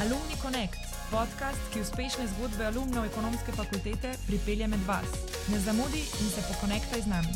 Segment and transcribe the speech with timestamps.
[0.00, 0.80] Alumni Connect,
[1.12, 5.10] podcast, ki uspešne zgodbe alumnov ekonomske fakultete pripelje med vas.
[5.52, 7.34] Ne zamudi in se pokonektaj z nami.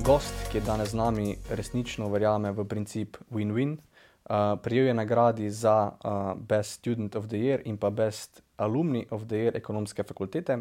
[0.00, 3.76] Gost, ki je danes z nami, resnično verjame v princip win-win.
[3.76, 9.04] Uh, prijel je nagradi za uh, Best Student of the Year in pa Best Alumni
[9.10, 10.58] of the Year ekonomske fakultete.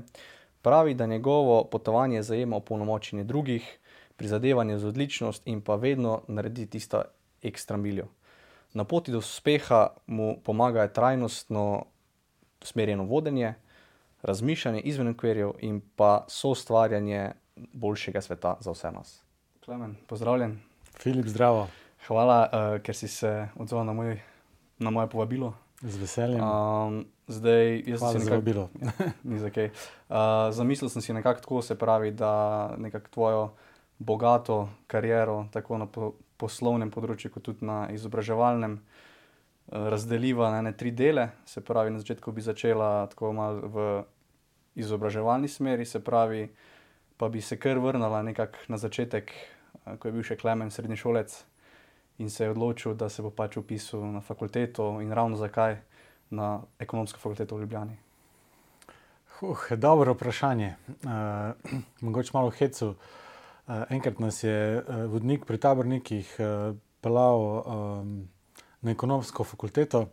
[0.62, 3.80] Pravi, da njegovo potovanje zajema opolnomočenje drugih,
[4.16, 7.02] prizadevanje za odličnost in pa vedno naredi tisto
[7.42, 8.12] ekstra miljo.
[8.74, 11.86] Na poti do uspeha mu pomaga trajnostno
[12.62, 13.54] usmerjeno vodenje,
[14.22, 17.32] razmišljanje izven okvirjev in pa soustvarjanje
[17.74, 19.24] boljšega sveta za vse nas.
[19.66, 20.60] Klemen, pozdravljen.
[20.98, 21.68] Filip, zdravo.
[22.08, 24.20] Hvala, uh, ker si se odzval na, moj,
[24.80, 25.54] na moje povabilo.
[25.82, 26.42] Z veseljem.
[26.44, 28.70] Um, zdaj, jaz Hvala sem za nekako vabilo.
[29.30, 29.66] Ni za kaj.
[29.66, 30.16] Uh,
[30.52, 33.52] zamislil sem si nekako tako, se pravi, da nekako tvojo
[34.00, 40.74] bogato kariero, tako na po, poslovnem področju, kot tudi na izobraževalnem, uh, razdeliva na ene
[40.78, 41.30] tri dele.
[41.46, 43.86] Se pravi, na začetku bi začela tako malo v
[44.82, 46.48] izobraževalni smeri, se pravi,
[47.18, 51.38] pa bi se kar vrnila nekako na začetek, uh, ko je bil še Klemen srednješolec
[52.22, 55.80] in se je odločil, da se bo pač upisal na fakulteto in ravno zakaj
[56.30, 57.98] na ekonomsko fakulteto v Ljubljani.
[59.40, 60.76] Huh, dobro vprašanje.
[61.02, 61.58] Uh,
[62.06, 62.94] mogoče malo hecu.
[62.94, 63.21] Uh,
[63.90, 68.30] enkrat nas je uh, vodnik pri tabornikih uh, pelal um,
[68.82, 70.08] na ekonomsko fakulteto.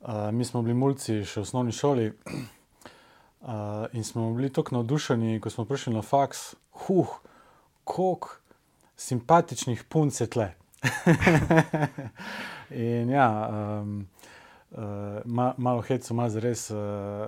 [0.00, 5.40] Uh, mi smo bili mulci še v osnovni šoli uh, in smo bili tako navdušeni,
[5.40, 6.54] ko smo prišli na faks.
[6.84, 7.08] Huh,
[7.84, 8.28] koliko
[8.96, 10.52] simpatičnih punc je tle.
[12.70, 14.06] in ja, um,
[14.70, 16.70] uh, ma, malo hecu, malo res.
[16.70, 16.78] Uh,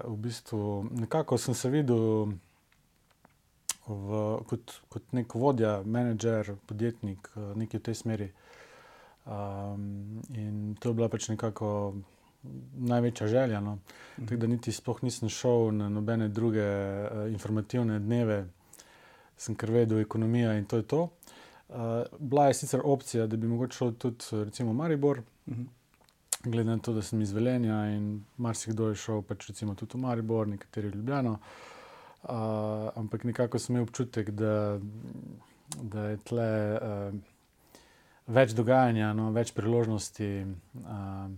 [0.05, 2.37] v bistvu, nekako sem se videl
[3.89, 8.29] v, kot, kot nek vodja, menedžer, podjetnik, uh, nekaj v tej smeri.
[9.27, 11.95] Um, in to je bila pač nekako
[12.79, 13.61] največja želja.
[13.61, 13.79] No.
[14.19, 14.27] Mhm.
[14.27, 18.45] Tako da niti sploh nisem šel na nobene druge uh, informativne dneve,
[19.37, 21.09] sem kar vedel, ekonomija in to je to.
[21.69, 25.63] Uh, bila je sicer opcija, da bi mogoče šel tudi recimo Maribor, Mhm.
[26.45, 30.49] glede na to, da sem izveljenja in marsikdo je šel pač recimo tudi v Maribor,
[30.49, 31.33] nekateri v Ljubljano.
[31.33, 31.76] Uh,
[32.97, 34.79] ampak nekako sem imel občutek, da,
[35.83, 37.15] da je tle uh,
[38.27, 40.31] več dogajanja, no, več priložnosti.
[40.83, 41.31] Uh,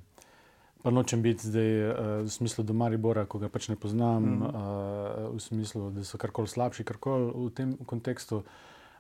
[0.82, 1.93] pa nočem biti zdaj uh,
[2.25, 4.49] v smislu do Maribora, ko ga pač ne poznam, mm.
[4.49, 8.44] uh, v smislu, da so karkoli slabši, karkoli v tem kontekstu.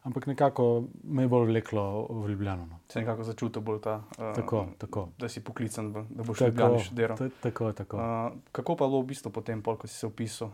[0.06, 2.68] Ampak nekako me je bolj vleklo v Ljubljano.
[2.70, 2.76] No.
[2.88, 5.08] Se nekako začutil bolj ta, uh, Tako, tako.
[5.18, 7.18] da si poklican, da boš v Ljubljani študiral.
[7.18, 7.96] ta- tako, tako.
[7.96, 10.52] Uh, kako pa je bilo v bistvu potem, pol, ko si se upisal,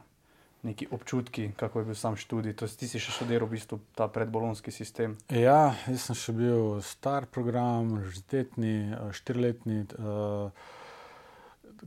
[0.65, 2.57] neki občutki, kako je bil sam študij?
[2.57, 5.17] To, jest ti si še študiral v bistvu ta predbolonski sistem.
[5.29, 9.85] Ja, jaz sem še bil star program, univerzitetni, eh, štiriletni.
[9.99, 10.51] Uh,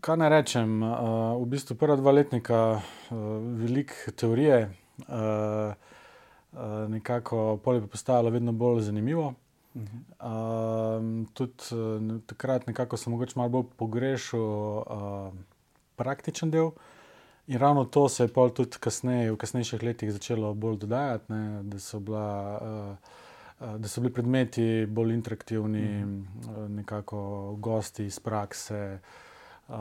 [0.02, 3.18] kaj naj rečem, uh, v bistvu prva dva letnika, uh,
[3.58, 4.70] veliko teorije,
[5.08, 9.34] uh, uh, nekako polje pa postajalo vedno bolj zanimivo.
[9.78, 9.98] Mhm.
[10.22, 15.34] Um, tudi uh, takrat nekako sem mogoče malo bolj pogrešal uh,
[15.96, 16.72] praktičen del.
[17.47, 21.63] In ravno to se je pol tudi kasneje, v kasnejših letih začelo bolj dodajati, ne,
[21.63, 22.59] da, so bila,
[23.62, 26.68] uh, da so bili predmeti bolj interaktivni, mm -hmm.
[26.69, 27.22] nekako
[27.59, 29.00] gosti iz prakse,
[29.68, 29.75] uh,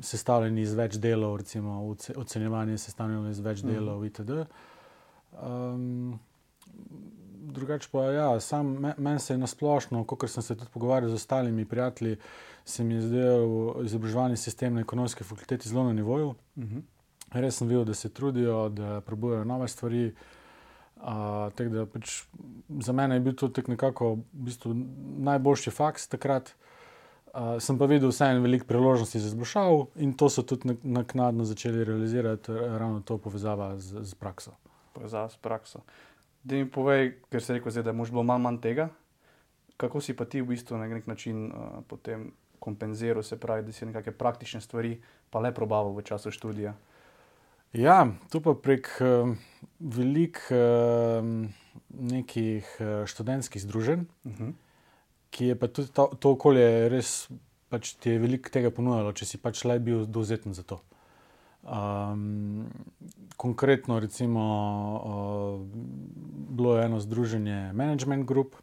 [0.00, 3.72] sestavljeni iz več delov, recimo oce- ocenjevanje je sestavljeno iz več Mhm.
[3.72, 4.30] delov, itd.
[5.42, 6.18] Um,
[7.40, 11.14] drugače pa, ja, sam me- meni se je nasplošno, kot sem se tudi pogovarjal z
[11.14, 12.16] ostalimi prijatelji,
[12.64, 13.44] se mi je zdel
[13.84, 16.34] izobraževalni sistem na ekonomski fakulteti zelo na nivoju.
[16.56, 16.78] Mhm.
[17.32, 20.14] Res sem videl, da se trudijo, da prebujajo nove stvari.
[20.96, 21.06] Uh,
[21.54, 22.24] tako da pač
[22.78, 24.74] za mene je bil to tak nekako v bistvu
[25.18, 26.50] najboljši faks takrat.
[27.26, 31.44] Uh, sem pa videl vseeno veliko priložnosti za izboljšavo in to so tudi nak- naknadno
[31.44, 34.50] začeli realizirati, ravno to povezava z, z prakso.
[34.92, 35.80] Povezava s prakso.
[36.42, 38.88] Da mi povej, ker si rekel, zdaj, da moš bilo malo manj tega.
[39.80, 43.72] Kako si pa ti v bistvu na nek način uh, potem kompenziral, se pravi, da
[43.72, 44.98] si nekakšne praktične stvari
[45.30, 46.74] pa le probaval v času študija?
[47.72, 49.30] Ja, tu pa prek uh,
[49.80, 51.24] velik uh,
[51.88, 54.52] nekih uh, študentskih združenj, Uh -huh.
[55.30, 57.28] ki je pa tudi to, to okolje res,
[57.68, 60.80] pač ti je veliko tega ponujalo, če si pač le bil dovzeten za to.
[61.62, 62.66] Um,
[63.36, 64.42] konkretno, recimo,
[65.04, 65.66] uh,
[66.56, 68.54] bilo je eno združenje Management Group,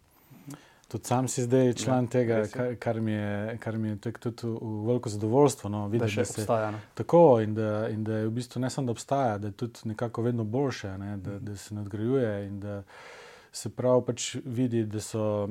[0.88, 3.97] tudi sam si zdaj član Ja, ja, tega, kar, kar mi je, kar mi je
[3.97, 5.69] tudi v, veliko zadovoljstvo.
[5.69, 6.71] No, Da videti, še da se, obstaja.
[6.71, 6.81] Ne?
[6.94, 9.79] Tako in da, in da je v bistvu ne samo, da obstaja, da je tudi
[9.93, 12.81] nekako vedno boljše, ne, da, da se nadgrajuje in da
[13.51, 15.47] se prav pač vidi, da so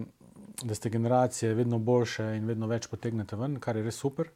[0.63, 4.31] da ste generacije vedno boljše in vedno več potegnete ven, kar je res super.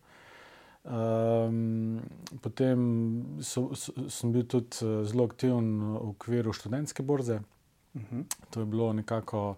[0.83, 2.01] Um,
[2.41, 7.41] potem so, so, sem bil tudi eh, zelo aktiven v okviru študentske borze.
[7.95, 8.25] Uh -huh.
[8.51, 9.57] To je bilo nekako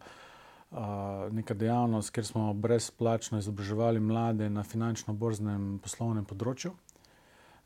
[0.71, 0.79] uh,
[1.31, 6.73] neka dejavnost, kjer smo brezplačno izobraževali mlade na finančno-borznem poslovnem področju.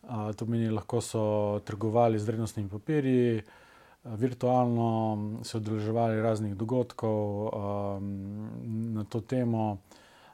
[0.02, 3.42] Uh, to pomeni, lahko so trgovali z vrednostnimi papirji,
[4.04, 9.78] virtualno se odeleževali raznih dogodkov um, na to temo,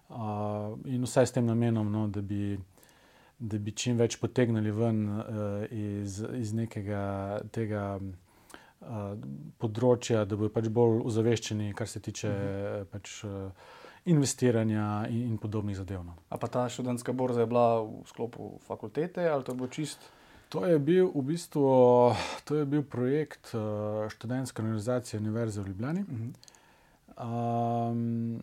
[0.09, 2.59] uh, in vse s tem namenom, no, da bi
[3.43, 5.25] da bi čim več potegnili ven uh,
[5.75, 7.03] iz, iz nekega
[7.51, 9.15] tega uh,
[9.59, 12.85] področja, da bodo pač bolj ozaveščeni, kar se tiče uh -huh.
[12.93, 13.73] pač, uh,
[14.05, 16.03] investiranja in, in podobnih zadev.
[16.05, 16.17] No.
[16.29, 19.99] A pa ta študentska borza je bila v sklopu fakultete ali to bo čist?
[20.53, 21.63] To je bil v bistvu
[22.45, 26.01] to je bil projekt uh, študentske organizacije Univerze v Ljubljani.
[26.01, 26.31] Uh -huh.
[27.91, 28.43] um,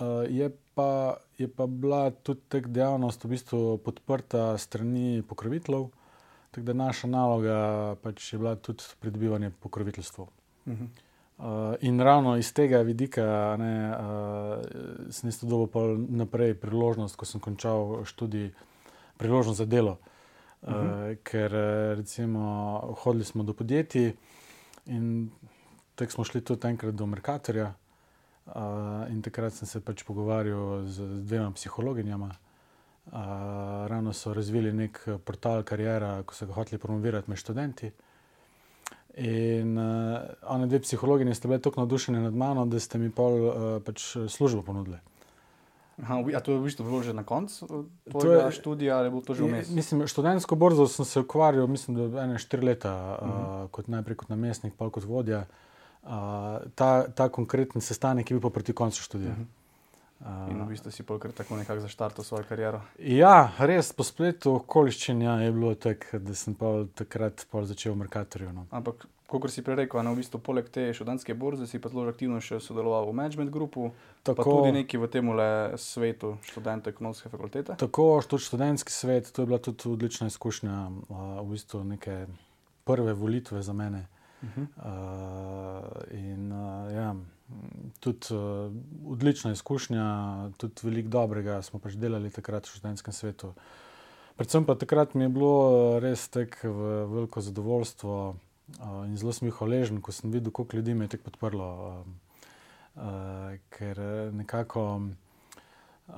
[0.00, 5.88] uh, je pa, je pa bila tudi ta dejavnost v bistvu podprta strani pokroviteljev,
[6.50, 10.24] tako da naša naloga pač je bila tudi pridobivanje pokroviteljstva.
[10.24, 10.86] Uh -huh.
[11.38, 17.40] uh, in ravno iz tega vidika ne, uh, sem isto dobil naprej priložnost, ko sem
[17.40, 18.50] končal študij,
[19.16, 19.98] priložnost za delo.
[20.62, 21.10] Uh -huh.
[21.10, 21.52] uh, ker
[21.96, 24.12] recimo hodili smo do podjetij
[24.86, 25.30] in
[25.94, 27.74] tako smo šli tudi enkrat do Merkatorja.
[28.46, 32.28] Uh, in takrat sem se pač pogovarjal z, z dvema psihologinjama.
[33.06, 33.18] Uh,
[33.90, 37.90] ravno so razvili nek portal karijera, ko so ga hoteli promovirati med študenti.
[39.18, 43.42] In uh, one dve psihologinje ste bile tako navdušene nad mano, da ste mi pol
[43.42, 43.52] uh,
[43.82, 45.02] pač službo ponudili.
[46.02, 49.34] Aha, a to je v bistvu bilo že na koncu tvojega študija ali bo to
[49.34, 49.70] že vmes?
[49.74, 53.64] Mislim, študentsko borzo sem se ukvarjal, mislim, da ene štiri leta, uh -huh.
[53.64, 55.38] uh, kot najprej kot namestnik, pa kot vodja.
[55.38, 55.46] Uh,
[56.74, 59.32] ta, ta konkreten sestanek je bil pa proti koncu študija.
[59.32, 59.46] Uh -huh.
[60.16, 62.80] Uh, in v bistvu si polkrat tako nekako zaštartil svojo kariero.
[62.98, 68.00] Ja, res po spletu okoliščenja je bilo tako, da sem pa takrat pol začel v
[68.00, 68.52] Merkatorju.
[68.56, 68.64] No.
[68.72, 72.40] Ampak, kot si prej rekel, v bistvu, poleg te študentske borze si pa zelo aktivno
[72.40, 73.90] še sodeloval v management grupu,
[74.24, 75.28] tako tudi neki v tem
[75.76, 77.76] svetu študentov ekonomske fakultete.
[77.76, 80.80] Tako, tudi študentski svet, to je bila tudi odlična izkušnja,
[81.12, 82.24] uh, v bistvu neke
[82.88, 84.06] prve volitve za mene.
[84.46, 84.66] Uh -huh.
[84.78, 87.14] uh, in uh, ja,
[88.00, 88.72] tudi uh,
[89.12, 90.06] odlična izkušnja,
[90.56, 93.54] tudi veliko dobrega smo pač delali takrat v študentskem svetu.
[94.36, 96.72] Predvsem pa takrat mi je bilo res tako
[97.06, 101.08] veliko zadovoljstvo uh, in zelo sem bil hvaležen, ko sem videl, koliko ljudi me je
[101.08, 101.88] tako podprlo.
[101.88, 102.06] Uh,
[102.96, 104.00] uh, ker
[104.32, 105.10] nekako
[106.08, 106.14] uh,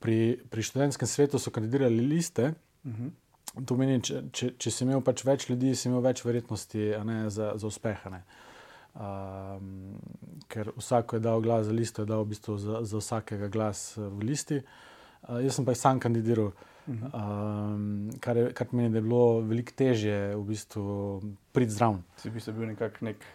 [0.00, 2.54] pri, pri študentskem svetu so kandidirali liste.
[2.84, 3.10] Uh -huh.
[3.50, 7.24] To meni, če, če, če si imel pač več ljudi, si imel več verjetnosti ne,
[7.34, 8.04] za, za uspeh.
[8.94, 9.96] Um,
[10.50, 13.98] ker vsak je dal glas za listo, je dal v bistvu za, za vsakega glas
[13.98, 14.60] eh, v listi.
[15.26, 16.52] Uh, jaz sem pa sam kandidiral,
[16.86, 17.82] um,
[18.22, 20.94] kar, je, kar pomeni, da je bilo veliko težje v bistvu
[21.54, 22.00] priti zdrav.
[22.22, 23.26] Si v bistvu bil nekak nek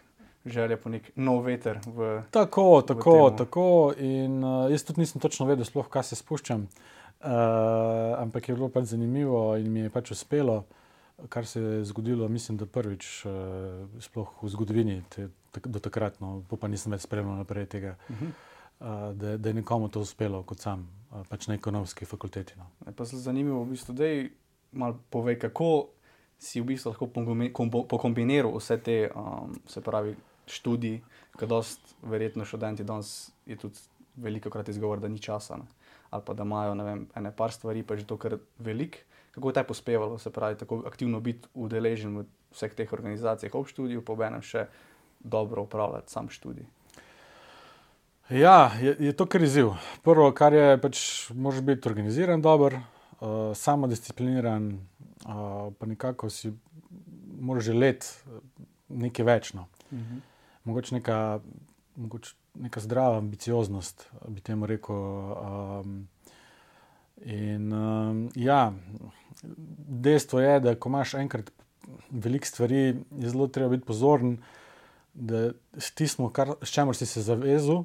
[0.47, 1.83] želja po nek nov veter.
[1.83, 3.69] V, tako, tako, v tako.
[3.99, 6.69] In uh, jaz tudi nisem točno vedel, sploh, kaj se spuščam.
[6.71, 6.95] Uh,
[7.25, 10.65] ampak je bilo pač zanimivo in mi je pač uspelo,
[11.29, 13.31] kar se je zgodilo, mislim, da prvič uh,
[14.41, 18.29] v zgodovini, te, tak, do takrat, no, pa nisem več spremljal naprej tega, uh -huh.
[18.79, 22.53] uh, da, da je nekomu to uspelo, kot sam, uh, pač na ekonomski fakulteti.
[22.57, 22.93] No.
[22.95, 24.29] Pa se zanimivo, v bistvu, da je
[24.71, 25.87] malo povej, kako
[26.39, 27.07] si v bistvu lahko
[27.87, 30.15] pokombiniral vse te, um, se pravi,
[30.47, 31.01] študije,
[31.39, 33.79] ker dost verjetno študenti danes je tudi
[34.15, 35.57] veliko krat izgovor, da ni časa.
[35.57, 35.65] Ne
[36.15, 39.03] ali pa da imajo vem, ene par stvari, pa že to kar velik.
[39.35, 43.67] Kako je to pospevalo, se pravi, tako aktivno biti udeležen v vseh teh organizacijah ob
[43.67, 44.67] študiju, pa obenem še
[45.19, 46.63] dobro upravljati sam študij.
[48.29, 49.75] Ja, je, je to kar izziv.
[50.01, 50.99] Prvo, kar je, pač
[51.35, 52.79] moraš biti organiziran, dober,
[53.19, 56.53] uh, samodiscipliniran, uh, pa nekako si
[57.37, 58.07] moraš želeti
[58.89, 59.67] nekaj večno.
[59.91, 60.15] Uh mhm.
[60.15, 60.19] -huh.
[60.63, 61.39] Mogoče neka,
[61.95, 64.95] mogoče neka zdrava ambicioznost, bi temu rekel.
[64.95, 66.07] Um,
[67.25, 68.73] in um, ja,
[69.87, 71.51] dejstvo je, da ko imaš enkrat
[72.09, 72.75] veliko stvari,
[73.17, 74.37] je zelo treba biti pozoren,
[75.13, 76.31] da stisnemo,
[76.61, 77.83] s čimer si se zavezal,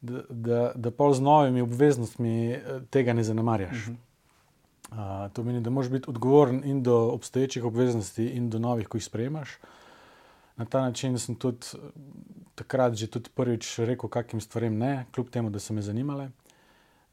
[0.00, 3.88] da, da, da pa z novimi obveznostmi eh, tega ne zanemarjaš.
[3.88, 3.96] Uh -huh.
[4.92, 8.96] Uh, to pomeni, da moraš biti odgovoren in do obstoječih obveznosti, in do novih, ko
[8.96, 9.58] jih sprejemaš.
[10.62, 11.66] Na ta način sem tudi
[12.54, 16.28] takrat že tudi prvič rekel, kakim stvarem ne, kljub temu, da so me zanimale.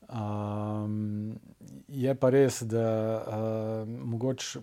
[0.09, 1.39] Um,
[1.87, 2.85] je pa res, da
[3.17, 4.61] uh, mogoče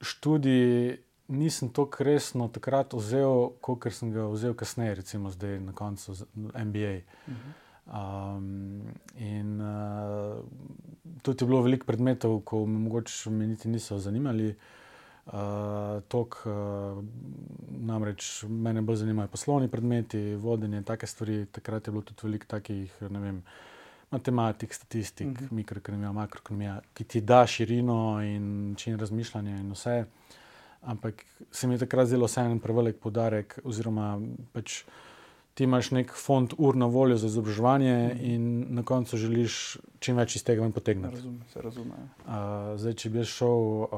[0.00, 6.14] študij nisem tako resno takrat vzel, kot sem ga vzel kasneje, recimo zdaj na koncu
[6.38, 6.94] MBA.
[7.26, 7.50] Uh -huh.
[7.90, 8.86] Um,
[9.18, 10.38] in uh,
[11.22, 14.48] tudi je bilo veliko predmetov, ko me mogoče niti niso zanimali.
[14.48, 14.81] Uh,
[16.08, 17.04] tok, uh,
[17.70, 21.46] namreč mene bolj zanimajo poslovni predmeti, vodenje, take stvari.
[21.46, 23.42] Takrat je bilo tudi veliko takih, ne vem,
[24.10, 25.44] matematik, statistik, uh mhm.
[25.44, 25.52] -huh.
[25.52, 30.04] mikroekonomija, makroekonomija, ki ti da širino in način razmišljanja in vse.
[30.82, 34.20] Ampak se mi je takrat zelo vseeno prevelik podarek, oziroma
[34.52, 34.82] pač
[35.54, 38.24] ti imaš nek fond ur na voljo za izobraževanje, mm.
[38.24, 41.14] in na koncu želiš čim več iz tega potegniti.
[41.14, 41.98] Razumem, se razume.
[42.24, 43.90] Uh, zdaj, če bi šel uh,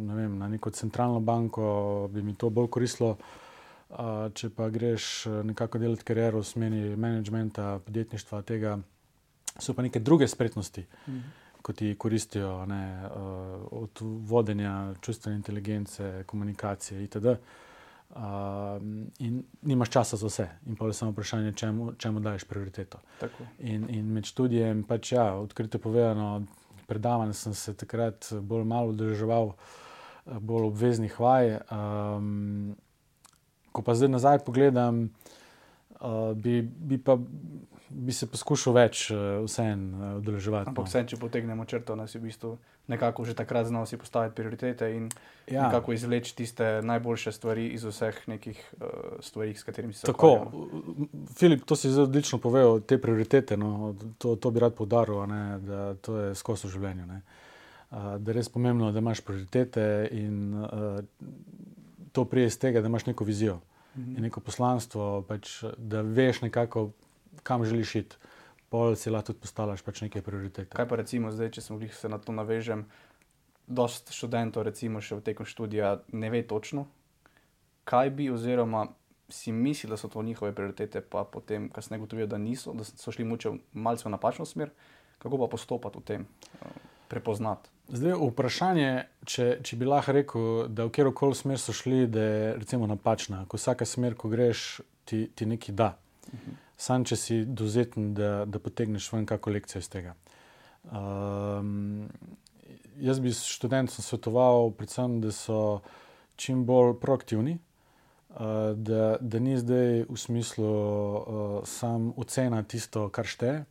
[0.00, 3.16] ne vem, na neko centralno banko, bi mi to bolj koristilo.
[3.92, 8.78] Uh, če pa greš nekako delati kariero v smeri menedžmenta, podjetništva, tega
[9.60, 11.18] so pa neke druge spretnosti, mm.
[11.62, 17.36] ki ti koristijo, ne, uh, od vodenja, čustvene inteligence, komunikacije itd.
[18.12, 23.00] Um, in nimaš časa za vse, in pa je samo vprašanje, čemu, čemu daješ prioriteto.
[23.58, 26.44] In, in med študijem, pač ja, odkrito povedano,
[26.86, 29.54] predavanj sem se takrat bolj malo udeleževal,
[30.26, 31.56] bolj obveznih vaj.
[31.72, 32.76] Um,
[33.72, 35.41] ko pa zdaj nazaj pogledam, uh,
[36.34, 37.18] bi, bi pa
[37.92, 40.72] bi se poskušal več uh, vseeno udeleževati.
[40.72, 41.02] Ampak, no.
[41.08, 42.56] če potegnemo črto, nas je v bistvu
[42.90, 45.06] nekako že takrat znal si postaviti prioritete in
[45.46, 45.70] ja.
[45.70, 48.88] kako izvleči tiste najboljše stvari iz vseh nekih uh,
[49.20, 50.32] stvari, s katerimi se lahko.
[50.44, 50.66] Tako,
[51.36, 53.56] Filip, to si zelo odlično povedal, te prioritete.
[53.56, 55.22] No, to, to bi rad poudaril,
[55.62, 57.06] da to je skozi življenje.
[57.92, 60.98] Uh, da je res pomembno, da imaš prioritete in uh,
[62.12, 63.60] to prije iz tega, da imaš neko vizijo
[63.96, 64.16] mhm.
[64.16, 66.90] in neko poslanstvo, pač, da veš nekako,
[67.42, 68.16] kam želiš iti
[68.72, 70.72] pol si lahko tudi postavljaš pač neke prioritete.
[70.72, 72.86] Kaj pa recimo zdaj, če se na to navežem,
[73.68, 76.86] dosta študentov, recimo še v teku študija, ne ve točno,
[77.84, 78.86] kaj bi, oziroma
[79.32, 83.12] si misli, da so to njihove prioritete, pa potem kasneje gotovijo, da niso, da so
[83.12, 84.72] šli muče malce v napačno smer.
[85.22, 87.71] Kako pa postopati v tem, eh, prepoznati?
[87.88, 88.90] Zdaj, vprašanje,
[89.26, 92.86] če, če bi lahko rekel, da v kjer koli smer so šli, da je recimo
[92.86, 93.42] napačna.
[93.50, 95.94] Ko vsaka smer, ko greš, ti, ti nekaj da.
[96.26, 96.38] Uh.
[96.38, 100.14] -huh sam če si dozeten, da, da potegneš ven kakšno lekcijo iz tega.
[100.90, 102.08] Um,
[103.02, 105.60] jaz bi študentom svetoval, predvsem, da so
[106.40, 113.28] čim bolj proaktivni, uh, da, da ni zdaj v smislu uh, sam ocena tisto, kar
[113.28, 113.62] šteje.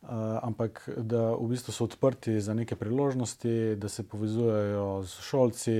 [0.00, 0.08] Uh,
[0.42, 5.74] ampak da v bistvu so odprti za neke priložnosti, da se povezujejo z šolci,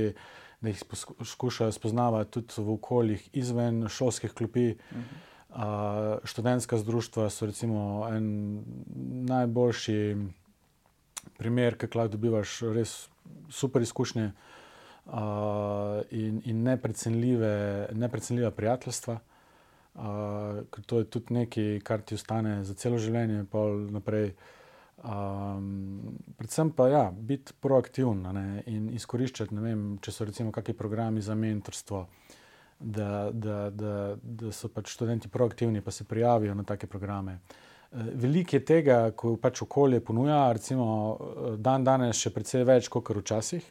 [0.61, 0.83] da jih
[1.19, 4.77] poskušajo spoznavati tudi v okoljih izven šolskih klopi.
[4.77, 5.03] Uh mhm.
[5.03, 5.27] -huh
[6.25, 8.63] študentska združstva so recimo en
[9.27, 10.17] najboljši
[11.39, 13.09] primer, kako lahko dobivaš res
[13.51, 15.13] super izkušnje uh,
[16.11, 19.19] in, in neprecenljive prijateljstva.
[19.95, 24.33] Uh, to je tudi nekaj, kar ti ostane za celo življenje, pa naprej.
[25.01, 28.21] Um, predvsem pa ja, biti proaktiven
[28.69, 32.05] in izkoriščati, vem, če so recimo kakšni programi za mentorstvo,
[32.79, 37.39] da, da, da, da so pač študenti proaktivni, pa se prijavijo na take programe.
[37.93, 40.87] Eh, veliko je tega, ko pač okolje ponuja, recimo
[41.19, 43.65] eh, dan danes še precej več kot včasih.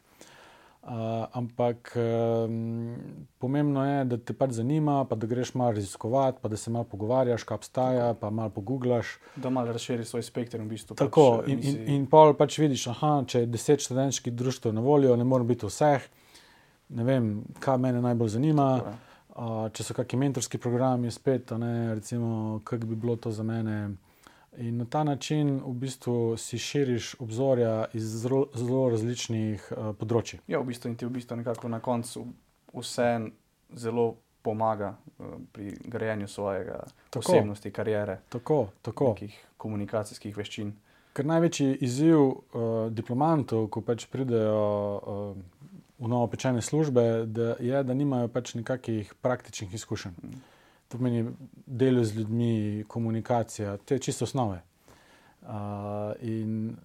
[0.80, 0.92] Uh,
[1.36, 2.96] ampak um,
[3.38, 6.88] pomembno je, da te pač zanima, pa da greš malo raziskovati, pa da se malo
[6.88, 9.18] pogovarjaš, kaj obstaja, pa malo poguglaš.
[9.36, 10.96] Da malo razširiš svoj spekter v bistvu.
[10.96, 14.82] Tako, pač, in, in, in pol pač vidiš, da če je deset študentskih društv na
[14.82, 16.08] voljo, ne morem biti vseh
[16.90, 18.70] ne vem, kaj me najbolj zanima.
[19.30, 23.96] Uh, če so kakšni mentorski programi, spet, ne, recimo, kako bi bilo to za mene.
[24.60, 30.42] In na ta način v bistvu si širiš obzorja iz zelo, zelo različnih uh, področji.
[30.52, 32.26] Ja, v bistvu in ti v bistvu nekako na koncu
[32.76, 33.08] vse
[33.72, 34.10] zelo
[34.44, 39.14] pomaga uh, pri grajenju svojega tako, osebnosti, karijere, tako, tako.
[39.14, 40.76] nekih komunikacijskih veščin.
[41.16, 44.60] Ker največji izziv uh, diplomantov, ko pač pridejo.
[45.00, 45.60] Uh,
[46.00, 50.16] v novopečene službe, da, je, da nimajo pač nekakšnih praktičnih izkušenj.
[50.16, 50.59] To
[50.90, 51.32] pomeni
[51.66, 54.62] delo z ljudmi, komunikacija, te čisto osnove.
[55.42, 55.50] Uh,
[56.22, 56.76] in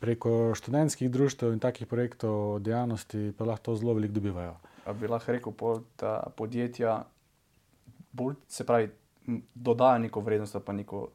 [0.00, 4.56] preko študentskih društev in takih projektov dejavnosti pa lahko zelo veliko dobivajo.
[4.84, 5.52] A bi lahko rekel,
[5.98, 7.04] da podjetja
[8.12, 8.90] bolj, se pravi,
[9.54, 11.08] dodajo neko vrednost, pa neko,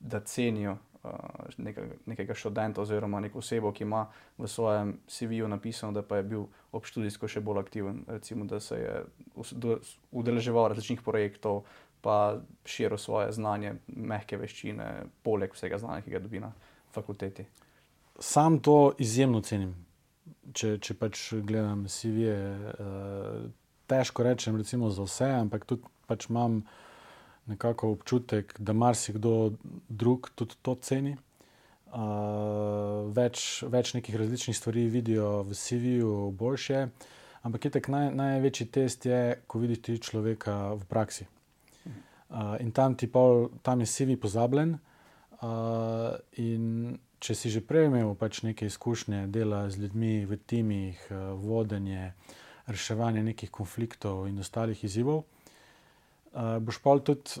[0.00, 0.76] da cenijo
[1.58, 4.06] nekega, nekega študenta oziroma neko osebo, ki ima
[4.38, 8.60] v svojem CV-ju napisano, da pa je bil ob študijsko še bolj aktiven, recimo, da
[8.60, 8.94] se je
[10.12, 11.64] udeleževal različnih projektov,
[12.00, 14.88] pa širil svoje znanje, mehke veščine,
[15.26, 16.52] poleg vsega znanja, ki ga dobi na
[16.94, 17.46] fakulteti.
[18.18, 19.74] Sam to izjemno cenim.
[20.54, 22.38] Če, če pač gledam CV-je,
[22.72, 23.48] uh,
[23.88, 26.62] težko rečem, recimo za vse, ampak tudi pač imam
[27.48, 29.52] nekako občutek, da marsikdo
[29.88, 31.16] drug tudi to ceni.
[31.88, 36.88] Uh, več, več nekih različnih stvari vidijo v CV-ju, boljše.
[37.42, 41.24] Ampak je tako naj, največji test, je, ko vidiš človeka v praksi.
[42.28, 44.76] Uh, in tam, pol, tam je CV pozabljen.
[45.40, 50.98] Uh, in če si že prej imel pač neke izkušnje dela z ljudmi v timih,
[51.08, 52.12] uh, vodenje,
[52.68, 55.24] reševanje nekih konfliktov in ostalih izzivov,
[56.60, 57.40] boš pa tudi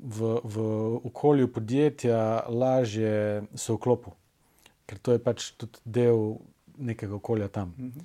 [0.00, 0.56] v, v
[1.04, 4.14] okolju podjetja lažje se vklopil,
[4.86, 6.38] ker to je pač tudi del
[6.78, 7.74] nekega okolja tam.
[7.78, 8.02] Uh -huh.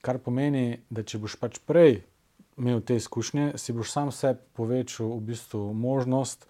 [0.00, 2.02] Kar pomeni, da če boš pač prej
[2.58, 6.46] imel te izkušnje, si boš sam sebi povečal v bistvu možnost,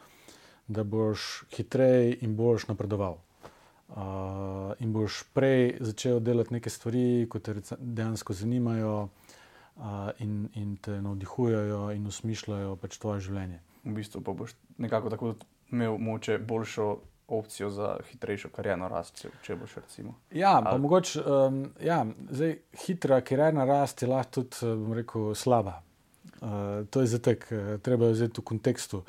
[0.68, 3.18] da boš hitreje in boljš napredoval.
[3.88, 9.21] Uh, in boš prej začel delati neke stvari, ki te dejansko zanimajo, uh,
[10.18, 15.34] in, in te navdihujejo in usmišljajo pač tvoje življenje v bistvu pa boš nekako tako
[15.70, 16.98] imel moče boljšo
[17.28, 20.14] opcijo za hitrejšo karjerno rast, če boš recimo.
[20.30, 20.80] Ja, pa Ali...
[20.80, 25.80] mogoče, um, ja, zdaj hitra karjerna rast je lahko tudi, eh, bom rekel, slaba.
[26.42, 26.48] Uh,
[26.90, 29.02] to je zatek, eh, treba je vzeti v kontekstu.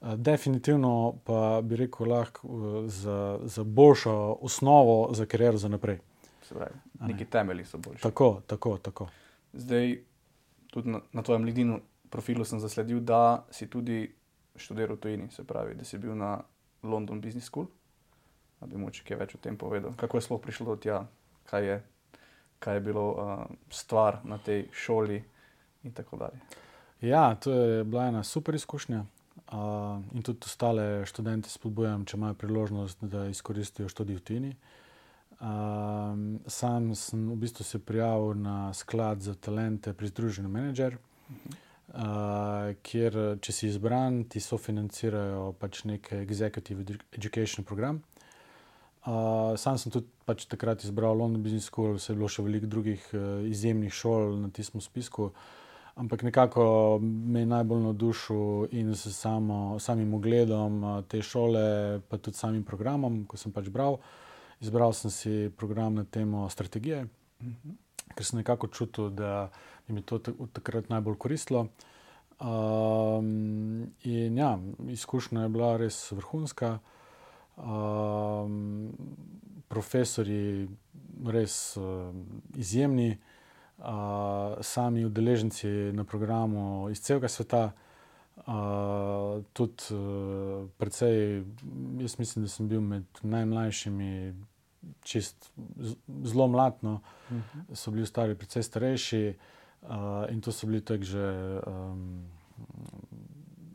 [0.00, 5.98] Uh, definitivno pa bi rekel lahko uh, za, za boljšo osnovo za kariero za naprej.
[6.42, 7.30] Se pravi, neki ne.
[7.30, 8.02] temelji so boljši.
[8.02, 9.08] Tako, tako, tako.
[9.56, 9.96] Zdaj,
[10.72, 14.04] tudi na, na tvojem lidinu profilu sem zasledil, da si tudi
[14.56, 16.38] študiral v tujini, se pravi, da si bil na
[16.82, 17.66] London Business School.
[18.60, 19.92] Da bi moče kaj več o tem povedal.
[20.00, 21.02] Kako je sploh prišlo do tega,
[21.50, 21.80] kaj je,
[22.58, 25.18] kaj je bilo uh, stvar na tej šoli
[25.84, 26.40] in tako dalje.
[27.04, 29.04] Ja, to je bila ena super izkušnja.
[29.46, 34.56] Uh, in tudi ostale študente spodbujam, če imajo priložnost, da izkoristijo študij v tujini.
[35.40, 40.96] Um, sam sem v bistvu se prijavil na sklad za talente pri Združenju Manager.
[40.96, 41.48] Uh mhm.
[41.48, 41.66] -huh
[41.96, 48.02] uh, kjer, če si izbran, ti sofinancirajo pač nek executive education program.
[49.06, 52.70] Uh, sam sem tudi pač takrat izbral London Business School, vse je bilo še veliko
[52.70, 55.30] drugih uh, izjemnih šol na tistem spisku.
[55.96, 62.66] Ampak nekako me je najbolj navdušil in s samim ogledom te šole, pa tudi samim
[62.68, 63.96] programom, ko sem pač bral.
[64.60, 67.74] Izbral sem si program na temo strategije, mm -hmm.
[68.14, 69.50] ker sem nekako čutil, da
[69.88, 70.18] in mi to
[70.52, 71.66] takrat najbolj koristilo.
[72.40, 76.78] Um, in ja, izkušnja je bila res vrhunska.
[77.56, 78.92] Um,
[79.68, 80.68] profesori
[81.26, 82.14] res uh,
[82.54, 83.18] izjemni,
[83.78, 83.84] uh,
[84.60, 87.70] sami udeleženci na programu iz celega sveta.
[88.36, 91.42] Uh, tudi uh, precej,
[92.00, 94.34] jaz mislim, da sem bil med najmlajšimi,
[95.02, 95.50] čist
[96.22, 97.42] zelo mladno, uh mhm.
[97.54, 97.74] -huh.
[97.74, 99.34] so bili stari, precej starejši.
[99.82, 99.88] Uh,
[100.30, 102.26] in to so bili tako že um,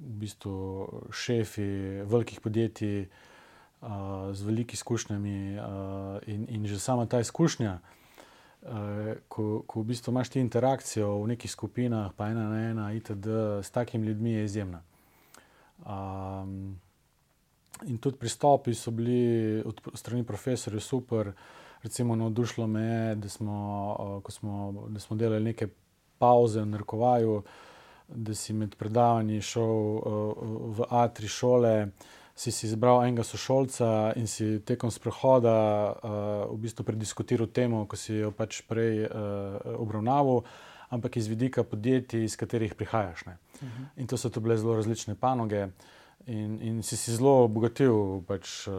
[0.02, 3.08] v bistvu šefi velikih podjetij
[3.82, 3.88] uh,
[4.34, 5.58] z velikimi izkušnjami.
[5.60, 5.64] Uh,
[6.28, 7.80] in, in že sama ta izkušnja,
[9.28, 13.28] ko, ko v bistvu imaš ti interakcijo v nekih skupinah, pa ena na ena, itd.,
[13.64, 14.82] s takimi ljudmi je izjemna.
[15.82, 16.78] Um,
[17.86, 21.32] in tudi pristopi so bili od strani profesorjev super.
[21.84, 25.68] Recimo, navdušilo me je, da smo, uh, smo, da smo delali nekaj
[26.18, 27.42] pauze, v narekovaju,
[28.08, 30.04] da si med predavanji šel uh,
[30.78, 31.88] v A3 šole,
[32.36, 36.12] si, si izbral enega sošolca in si tekom sprehoda uh,
[36.52, 40.44] v bistvu prediskutiral temo, ko si jo pač prej uh, obravnaval,
[40.92, 43.26] ampak iz vidika podjetij, iz katerih prihajaš.
[43.26, 43.38] Uh mhm.
[43.62, 43.86] -huh.
[43.98, 45.68] In to so to bile zelo različne panoge.
[46.28, 48.74] In, in si si zelo obogatil, pač, uh,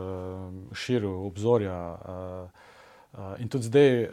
[0.72, 1.98] širil obzorja.
[2.08, 2.48] Uh,
[3.12, 4.10] Uh, in tudi zdaj uh,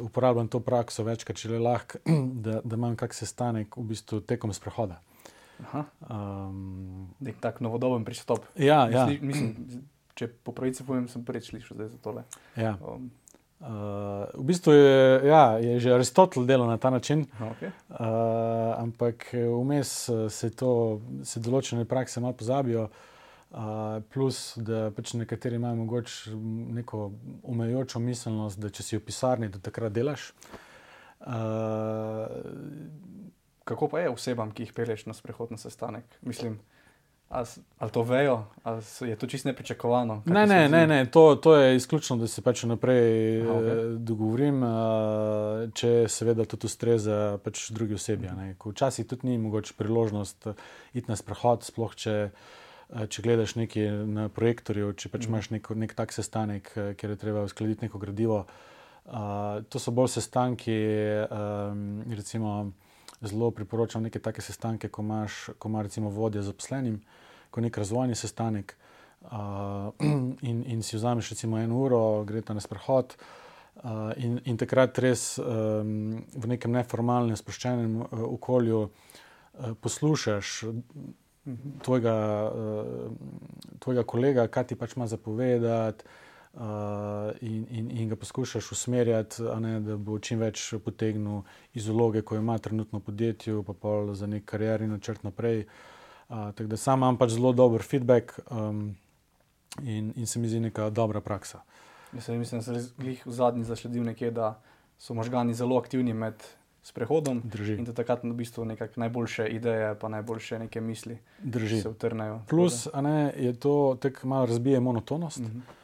[0.00, 1.98] uporabljam to prakso večkrat, če le lahko,
[2.46, 4.52] da, da imam kak sestanek v bistvu tekom
[5.64, 5.88] sprehoda.
[6.10, 8.46] Um, Nek tak novodoben pristop.
[8.56, 9.06] Ja, ja.
[9.06, 12.24] Misli, mislim, če po pravici povem, sem prvič slišal za tole.
[12.56, 12.76] Ja.
[12.80, 13.10] Um.
[13.64, 17.70] Uh, v bistvu je, ja, je že Aristotel delal na ta način, okay.
[17.88, 22.90] uh, ampak vmes se, to, se določene prakse malo pozabijo.
[23.54, 26.34] Uh, plus, da pač nekateri imajo mogoče
[26.76, 27.12] neko
[27.54, 30.34] omejujočo miselnost, da če si v pisarni, da takrat delaš.
[31.24, 32.26] Uh,
[33.64, 36.04] Kako pa je osebam, ki jih peleš na sprehod na sestanek?
[36.22, 36.58] Mislim,
[37.28, 40.22] ali to vejo, ali je to čisto nepričakovano?
[40.26, 41.06] Ne, ne, ne, ne.
[41.10, 43.94] To, to je izključno, da se pač naprej Aha, okay.
[43.94, 48.28] Eh, dogovorim, uh, če seveda tudi ustreza pač drugi osebi.
[48.64, 50.46] Včasih tudi ni mogoče priložnost
[50.92, 52.30] iti na sprehod, sploh če.
[52.92, 55.32] Eh, če gledaš nekaj na projektorju, če pač mm.
[55.32, 58.44] imaš nek, nek tak sestanek, eh, kjer je treba uskladiti neko gradivo.
[59.04, 60.74] Uh, to so bolj sestanki,
[61.28, 62.72] um, recimo
[63.20, 67.00] zelo priporočam neke take sestanke, ko imaš, ko ima recimo vodja zaposlenim,
[67.50, 68.76] ko je nek razvojni sestanek
[69.22, 69.92] uh,
[70.50, 73.16] in, in si vzameš recimo eno uro, gre ta na sprehod.
[73.74, 80.52] Uh, in, in takrat res um, v nekem neformalnem, sproščenem uh, okolju uh, poslušaš
[81.82, 82.14] tvojega,
[82.54, 83.10] uh,
[83.82, 86.06] tvojega kolega, kaj ti pač ima zapovedati,
[86.56, 91.42] uh, in, in, in ga poskušaš usmerjati, ne, da bo čim več potegnil
[91.74, 95.66] iz uloge, ko ima trenutno v podjetju, pa pol za nek karjerni načrt naprej.
[96.28, 98.94] Uh, tako da sam imam pač zelo dober feedback um,
[99.82, 101.62] in, in se mi zdi neka dobra praksa.
[102.14, 104.54] Jaz mislim, da sem v zadnji zasledil nekje, da
[104.98, 106.34] so možgani zelo aktivni med
[106.84, 107.40] sprehodom.
[107.44, 107.74] Drži.
[107.80, 108.64] In da takrat v bistvu
[108.96, 111.80] najboljše ideje, pa najboljše neke misli Drži.
[111.80, 112.42] se utrnejo.
[112.48, 115.40] Plus, ne, je to tako malo razbije monotonost.
[115.40, 115.58] Mhm.
[115.58, 115.83] Uh,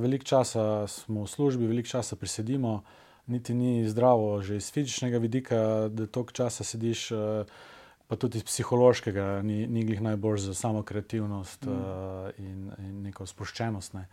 [0.00, 2.82] veliko časa smo v službi, veliko časa prisedimo,
[3.26, 7.46] niti ni zdravo, že iz fizičnega vidika, da toliko časa sediš, uh,
[8.06, 11.70] pa tudi iz psihološkega, ni, ni glih najbolj za samo kreativnost Mm.
[11.70, 13.94] uh, in, in neko sproščenost.
[13.94, 14.08] Ne.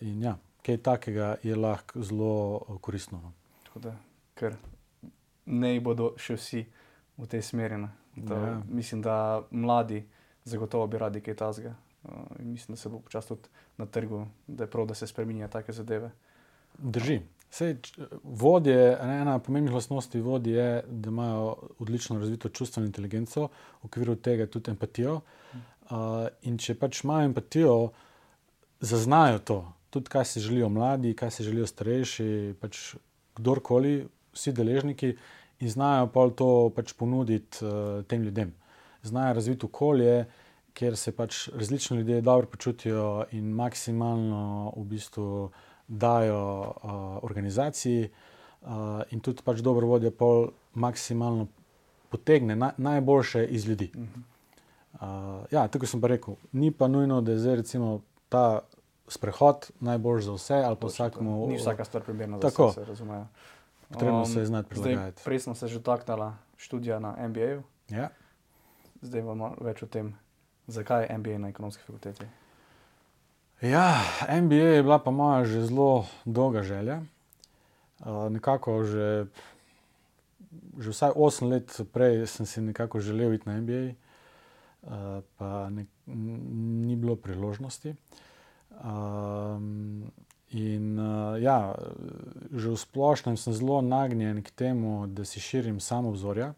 [0.00, 3.20] In ja, kaj takega je lahko zelo uh, koristno.
[3.22, 3.32] no.
[3.64, 3.96] Tako da,
[4.34, 4.56] ker
[5.46, 6.66] ne bodo še vsi
[7.16, 7.86] v tej smeri.
[8.16, 8.62] Da, Ja.
[8.68, 10.04] Mislim, da mladi
[10.44, 11.74] zagotovo bi radi kaj tasga.
[12.06, 15.06] Uh, in mislim, da se bo počasi tudi na trgu, da je prav, da se
[15.06, 16.10] spremenjajo take zadeve.
[16.78, 17.20] Drži.
[17.50, 17.76] Sej,
[18.22, 23.48] vodje, ena pomembnih lastnosti vodij je, da imajo odlično razvito čustveno inteligenco,
[23.82, 25.20] v okviru tega tudi empatijo.
[25.90, 27.76] Uh, in če pač imajo empatijo,
[28.80, 29.58] zaznajo to,
[29.90, 32.28] tudi kaj si želijo mladi, kaj si želijo starejši,
[32.60, 32.94] pač
[33.38, 35.14] kdorkoli, vsi deležniki,
[35.60, 38.52] in znajo pa to pač ponuditi uh, tem ljudem.
[39.02, 40.26] Znajo razviti okolje,
[40.76, 45.50] kjer se pač različni ljudje dobro počutijo in maksimalno v bistvu
[45.88, 46.90] dajo uh,
[47.24, 48.10] organizaciji,
[48.62, 48.68] uh,
[49.10, 51.46] in tudi pač dobro vodja pol maksimalno
[52.12, 53.90] potegne na, najboljše iz ljudi.
[53.94, 54.20] Mhm.
[54.96, 55.00] Uh,
[55.50, 58.60] ja, tako sem pa rekel, ni pa nujno, da je zdaj recimo ta
[59.08, 61.46] sprehod najboljši za vse ali pa vsakmu.
[61.48, 62.68] Ni vsaka stvar primerna za Tako.
[62.68, 63.26] vse, se razumejo.
[63.88, 65.22] Potrebno Um, se je znati prilagajati.
[65.24, 68.08] prej smo se že dotaknili študija na MBA, Ja.
[69.02, 70.14] zdaj bomo več o tem,
[70.66, 72.26] zakaj je MBA na ekonomski fakulteti.
[73.60, 74.00] Ja,
[74.42, 77.02] MBA je bila pa moja že zelo dolga želja.
[78.00, 79.26] Uh, nekako že,
[80.78, 85.86] že vsaj 8 let prej sem si nekako želel iti na MBA, uh, pa ne,
[86.86, 87.94] ni bilo priložnosti.
[88.84, 90.12] Um,
[90.52, 91.72] in uh, ja,
[92.52, 96.52] že v splošnem sem zelo nagnjen k temu, da si širim samo obzorja.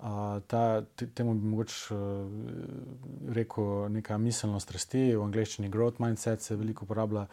[0.00, 2.28] Uh, ta, te, temu bi mogoče uh,
[3.36, 7.26] rekel neka miselnost rasti, v angleščini growth mindset se veliko uporablja.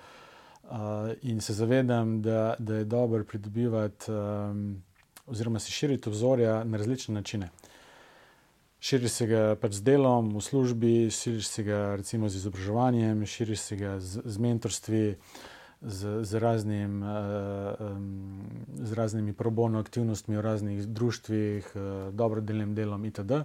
[0.68, 4.84] Uh, in se zavedam, da, da je dobro pridobivati, um,
[5.26, 7.50] oziroma si širiti obzorja na različne načine.
[8.80, 13.60] Širiš se ga pač z delom v službi, širiš se ga recimo z izobraževanjem, širiš
[13.60, 15.16] se ga z, z mentorstvi,
[15.82, 17.10] z, z, raznim, uh,
[17.80, 18.42] um,
[18.74, 23.44] z raznimi probono aktivnostmi v raznih društvih, uh, dobrodelnim delom itd.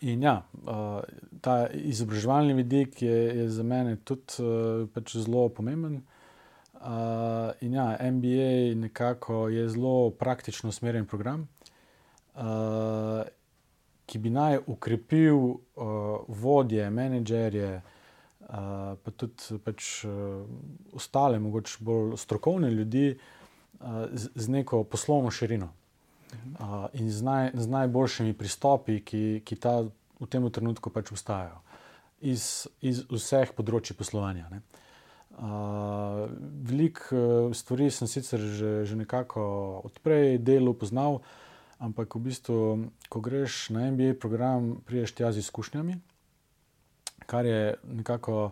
[0.00, 1.00] In ja, uh,
[1.40, 6.02] ta izobraževalni vidik je, je za mene tudi uh, pač zelo pomemben.
[6.74, 11.48] Uh, in ja, MBA nekako je zelo praktično usmerjen program,
[12.34, 13.22] uh,
[14.06, 15.56] ki bi naj ukrepil uh,
[16.28, 17.80] vodje, menedžerje,
[18.48, 20.44] pa tudi pač, uh,
[20.92, 25.70] ostale, mogoče bolj strokovne ljudi uh, z, z neko poslovno širino
[26.60, 29.80] uh, in z, naj, z najboljšimi pristopi, ki, ki ta
[30.20, 31.60] v tem trenutku pač obstajajo,
[32.20, 34.48] iz, iz vseh področji poslovanja.
[34.52, 34.62] Ne.
[35.34, 36.30] Uh,
[36.68, 39.42] Veliko uh, stvari sem sicer že, že nekako
[39.88, 41.24] odprej delo poznal,
[41.82, 42.58] ampak v bistvu,
[43.10, 45.98] ko greš na MBA program, priješ tja z izkušnjami,
[47.26, 48.50] kar je nekako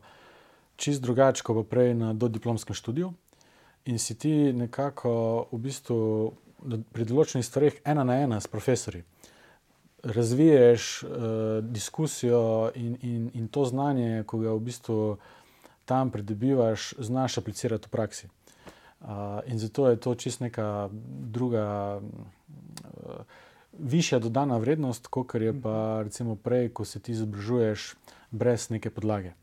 [0.77, 3.13] čist drugače, kot prej na dodiplomskem študiju.
[3.85, 5.13] In si ti nekako
[5.53, 5.99] v bistvu
[6.93, 9.03] pri določenih stvareh ena na ena s profesori.
[10.03, 11.11] Razviješ uh,
[11.63, 14.99] diskusijo in, in, in to znanje, ko ga v bistvu
[15.87, 18.31] tam pridobivaš, znaš aplicirati v praksi.
[19.03, 20.89] Uh, in zato je to čist neka
[21.35, 23.23] druga, uh,
[23.79, 27.95] višja dodana vrednost, kot je pa recimo prej, ko se ti izobražuješ
[28.33, 29.35] brez neke podlage.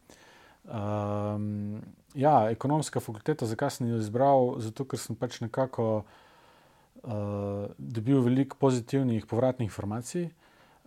[0.70, 1.82] Um,
[2.14, 4.58] ja, ekonomska fakulteta, zakaj sem jo izbral?
[4.62, 10.30] Zato, ker sem pač nekako uh, dobil veliko pozitivnih povratnih informacij.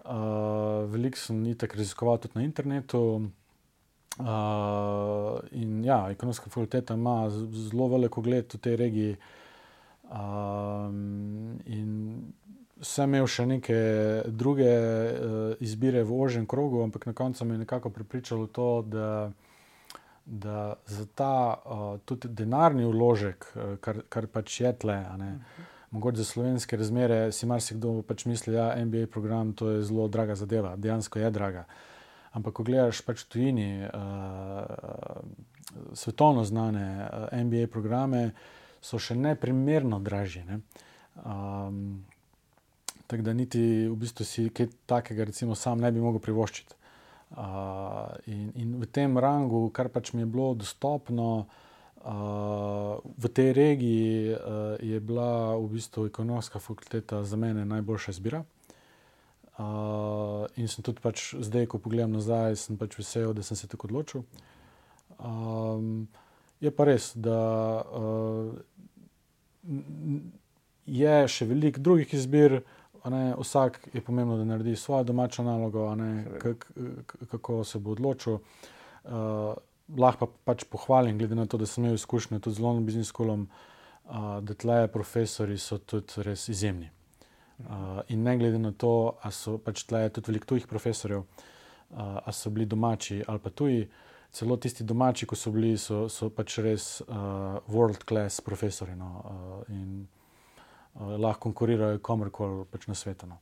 [0.02, 3.02] Uh, veliko sem itak raziskoval tudi na internetu.
[4.20, 9.16] Uh, in ja, ekonomska fakulteta ima zelo veliko gled v tej regiji.
[10.12, 12.32] Um, in
[12.82, 13.78] sem imel še neke
[14.26, 19.10] druge uh, izbire v ožjem krogu, ampak na koncu me je nekako pripričalo to, da,
[20.26, 25.30] da za ta uh, tudi denarni vložek, uh, kar, kar pač je tle, ne,
[25.94, 29.82] mogoče za slovenske razmere, si marsikdo pač misli, da ja, je MBA program to je
[29.86, 31.66] zelo draga zadeva, dejansko je draga.
[32.32, 35.22] Ampak, ko gledaš pač tujini, uh,
[35.94, 38.30] svetovno znane uh, MBA programe,
[38.82, 40.42] so še neprimerno dražji.
[40.48, 40.58] Ne?
[41.22, 42.02] Um,
[43.12, 46.78] tako da niti v bistvu si kaj takega, recimo, sam ne bi mogel privoščiti.
[47.32, 53.52] Uh, in, in v tem rangu, kar pač mi je bilo dostopno uh, v tej
[53.56, 58.42] regiji, uh, je bila v bistvu ekonomska fakulteta za mene najboljša izbira.
[59.60, 63.68] Uh, in sem tudi pač zdaj, ko pogledam nazaj, sem pač vesel, da sem se
[63.68, 64.24] tako odločil.
[65.20, 66.08] Um,
[66.64, 67.40] je pa res, da
[67.84, 68.56] uh,
[70.88, 72.62] je še veliko drugih izbir.
[73.10, 76.24] Ne, vsak je pomembno, da naredi svojo domačo nalogo, ne,
[77.30, 78.38] kako se bo odločil.
[79.04, 79.54] Uh,
[79.98, 83.10] lahko pa pač pohvalim, glede na to, da sem imel izkušnje tudi z London Business
[83.10, 83.48] Schoolom,
[84.04, 86.90] uh, da tle profesori so tudi res izjemni.
[87.62, 92.22] Uh, in ne glede na to, ali so pač tle tudi veliko tujih profesorjev, uh,
[92.22, 93.88] ali so bili domači ali pa tuji,
[94.32, 98.96] celo tisti domači, ko so bili, so, so pač res uh, world class profesori.
[98.96, 100.06] No, uh, in,
[101.00, 103.26] lahko konkurirajo komorkoli pač na svetu.
[103.26, 103.38] No.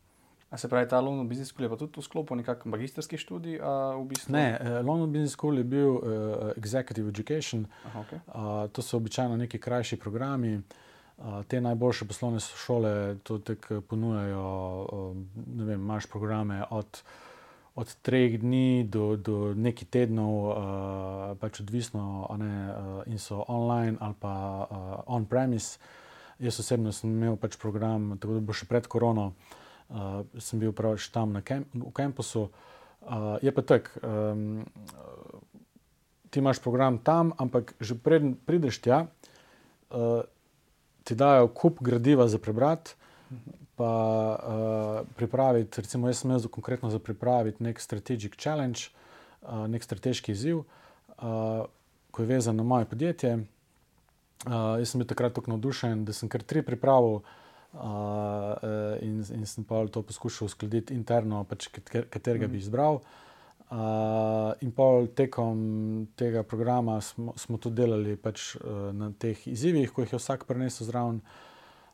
[0.50, 3.60] A se pravi, ta London Business School je pa tudi v sklopu nekakšnih magistrskih študij?
[3.94, 4.34] V bistvu?
[4.34, 6.02] Ne, uh, London Business School je bil uh,
[6.58, 7.66] Executive Education.
[7.86, 8.18] Aha, okay.
[8.34, 10.58] uh, to so običajno neki krajši programi.
[10.58, 14.42] Uh, te najboljše poslovne šole to tek ponujajo.
[14.90, 15.16] Uh,
[15.54, 17.02] ne vem, imaš programe od,
[17.74, 20.58] od treh dni do, do nekaj tednov, uh,
[21.38, 25.78] pač odvisno, ne, uh, in so online ali pa uh, on-premise.
[26.40, 29.32] Jaz osebno sem imel pač program, tako da bo še pred korono,
[29.92, 32.48] uh, sem bil prav tam na kem, v kampusu.
[33.00, 34.64] Uh, je pa tako, um,
[36.30, 40.22] ti imaš program tam, ampak že preden prideš tja, uh,
[41.04, 42.96] ti dajo kup gradiva za prebrati.
[43.76, 43.92] Pa
[44.36, 48.92] uh, pripraviti, recimo, jaz sem jaz konkretno za pripraviti nek strategic challenge,
[49.40, 51.64] uh, nek strateški izziv, uh,
[52.10, 53.38] ko je vezan na moje podjetje.
[54.46, 58.54] Uh, jaz sem bil takrat tako navdušen, da sem kar tri pripravil uh,
[59.04, 62.62] in, in sem pa to poskušal uskladiti interno, pač katerega bi mhm.
[62.62, 63.02] izbral.
[63.70, 69.92] Uh, in pa tekom tega programa smo, smo tudi delali pač, uh, na teh izzivih,
[69.92, 71.20] ko jih je vsak prenesel zraven.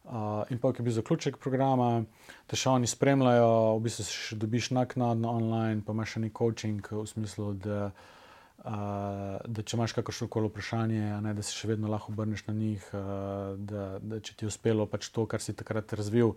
[0.07, 2.05] Uh, in pa, ki je bil zaključek programa,
[2.47, 6.93] te še oni spremljajo, v bistvu še dobiš naknadno online, pa imaš še neki coaching
[6.95, 8.16] v smislu, da uh,
[8.65, 12.87] da če imaš kakršno koli vprašanje, ne, da se še vedno lahko obrneš na njih,
[12.93, 16.35] uh, da, da če ti je uspelo pač to, kar si takrat razvil,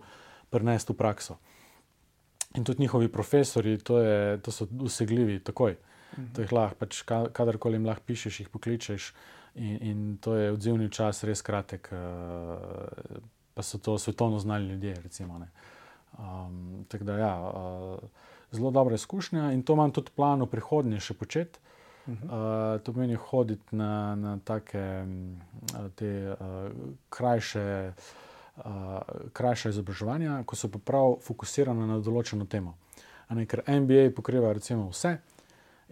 [0.50, 1.38] prenesti v prakso.
[2.58, 5.76] In tudi njihovi profesori, to, je, to so usegljivi, takoj.
[6.16, 6.30] Mhm.
[6.36, 9.12] To jih lahko, pač, kadarkoli jim lahko pišeš, jih pokličeš,
[9.54, 13.22] in, in to je odzivni čas res kratek, uh,
[13.54, 14.94] pa so to svetovno znali ljudje.
[15.02, 15.40] Recimo,
[16.18, 21.18] um, da, ja, uh, zelo dobra izkušnja in to imam tudi plan v prihodnje še
[21.18, 21.58] početi.
[22.06, 25.04] Uh, to pomeni hoditi na, na take
[25.94, 26.36] te, uh,
[27.10, 27.92] krajše,
[28.56, 28.64] uh,
[29.32, 32.74] krajše izobraževanja, ko so pa prav fokusirane na določeno temo.
[33.30, 35.18] Ne, ker MBA pokriva recimo vse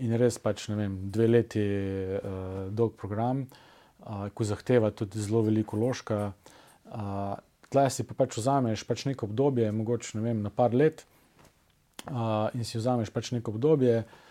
[0.02, 5.44] in res pač ne vem, dve leti uh, dolg program, uh, ko zahteva tudi zelo
[5.46, 6.32] veliko ložka.
[6.88, 7.36] Uh,
[7.68, 11.04] Tleh si pa pač vzameš pač neko obdobje, mogoče ne vem, na par let,
[12.08, 14.27] uh, in si vzameš pač neko obdobje, uh, uh,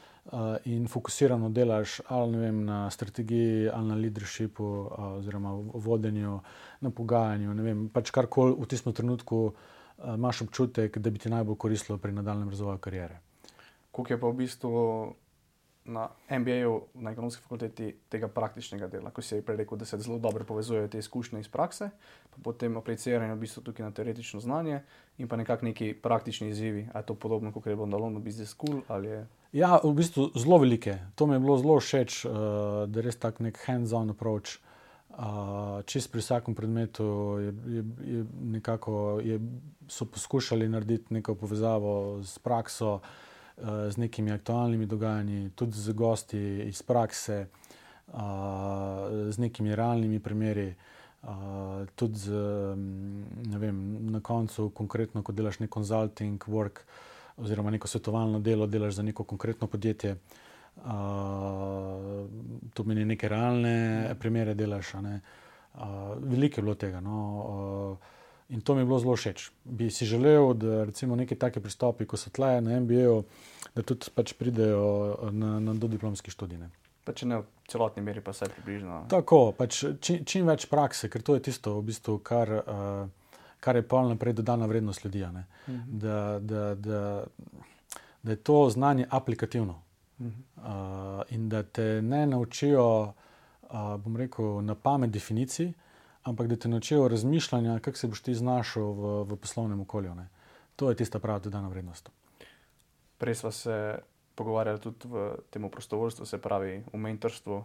[0.65, 6.39] in fokusirano delaš ali vem, na strategiji, ali na leadershipu, uh, oziroma vodenju,
[6.81, 7.53] na pogajanju.
[7.63, 9.53] Vem, pač karkoli v tistem trenutku uh,
[10.15, 13.19] imaš občutek, da bi ti najbolj koristilo pri nadaljem razvoju karijere.
[13.91, 14.71] Kako je pa v bistvu
[15.87, 20.19] na MBA-ju, na ekonomski fakulteti, tega praktičnega dela, ko si prej rekel, da se zelo
[20.19, 21.89] dobro povezujejo te izkušnje iz prakse,
[22.29, 24.81] pa potem apliciranje v bistvu tukaj na teoretično znanje
[25.17, 26.87] in pa nekako neki praktični izzivi.
[26.93, 28.81] Ali je to podobno, kot je bilo na Londonu Business School?
[29.51, 30.97] Ja, v bistvu zelo velike.
[31.15, 32.33] To mi je bilo zelo všeč, uh,
[32.87, 34.59] da je res tak nek hands-on approach.
[35.17, 37.05] Uh, čist pri vsakem predmetu
[37.41, 39.39] je, je, je nekako, je,
[39.89, 43.25] so poskušali narediti neko povezavo s prakso, uh,
[43.57, 47.47] z nekimi aktualnimi dogajanji, tudi z gosti iz prakse,
[49.29, 50.75] z nekimi realnimi primeri.
[51.95, 52.31] Tudi z,
[53.57, 53.79] vem,
[54.11, 56.85] na koncu, konkretno, ko delaš nek consulting work
[57.37, 60.15] oziroma neko svetovalno delo, delaš za neko konkretno podjetje.
[60.77, 60.83] Uh,
[62.73, 64.93] to meni neke realne primere, delaš.
[65.01, 65.21] Ne?
[66.19, 66.99] veliko je bilo tega.
[67.01, 67.17] No,
[67.91, 67.97] uh,
[68.49, 69.51] in to mi je bilo zelo všeč.
[69.63, 73.21] Bi si želel, da recimo neki taki pristopi, kot so tle na MBA,
[73.75, 76.57] da tudi pač pridejo na, na dodiplomski študij.
[76.57, 76.69] Ne.
[77.03, 79.05] Pa če ne v celotni meri, pa vse približno.
[79.11, 83.79] Tako, pač čim, čim več prakse, ker to je tisto, v bistvu, kar, uh, kar
[83.79, 85.25] je pa naprej dodana vrednost ljudi.
[85.27, 85.99] Mhm.
[86.03, 87.01] Da, da, da,
[88.23, 89.81] da je to znanje aplikativno.
[90.19, 90.43] Mhm.
[90.57, 95.73] Uh, in da te ne naučijo, uh, bom rekel, na pamet definicij,
[96.27, 100.15] ampak da te naučijo razmišljanja, kako se boš ti znašel v, v poslovnem okolju.
[100.15, 100.27] Ne.
[100.75, 102.09] To je tista prava dodana vrednost.
[103.17, 103.99] Prej smo se
[104.35, 107.63] pogovarjali tudi v tem prostovoljstvu, se pravi v mentorstvu.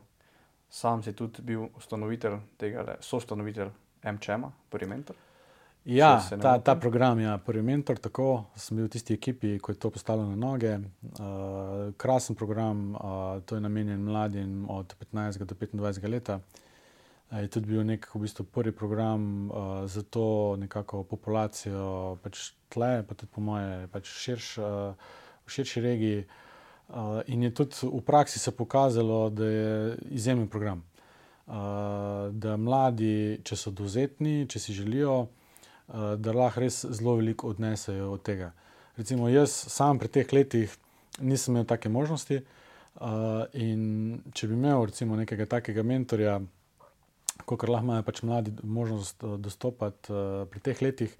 [0.71, 3.69] Sam si tudi bil ustanovitelj tega, soustanovitelj
[4.05, 5.17] MČM, prvi mentor.
[5.85, 9.75] Ja, ta, ta program je ja, prvi mentor, tako sem bil v tisti ekipi, ko
[9.75, 10.77] je to postalo na noge.
[10.79, 16.31] Uh, krasen program, uh, to je namenjen mladim od 15 do 25 let.
[17.33, 23.01] Je tudi bil nek v bistvu prvi program uh, za to nekako populacijo, pač tle,
[23.09, 25.13] pa tudi po moje, pač širš, uh,
[25.47, 26.25] v širši regiji.
[26.27, 26.51] Uh,
[26.93, 30.85] Uh, in je tudi v praksi se pokazalo, da je izjemen program.
[31.47, 31.55] Uh,
[32.31, 38.11] da mladi, če so dozetni, če si želijo, uh, da lahko res zelo veliko odnesejo
[38.13, 38.53] od tega.
[38.97, 40.77] Recimo, jaz sam pri teh letih
[41.21, 42.43] nisem imel take možnosti.
[43.01, 46.43] Uh, in če bi imel recimo, nekega takega mentorja,
[47.45, 51.15] kot lahko imajo pač mladi možnost dostopati uh, pri teh letih,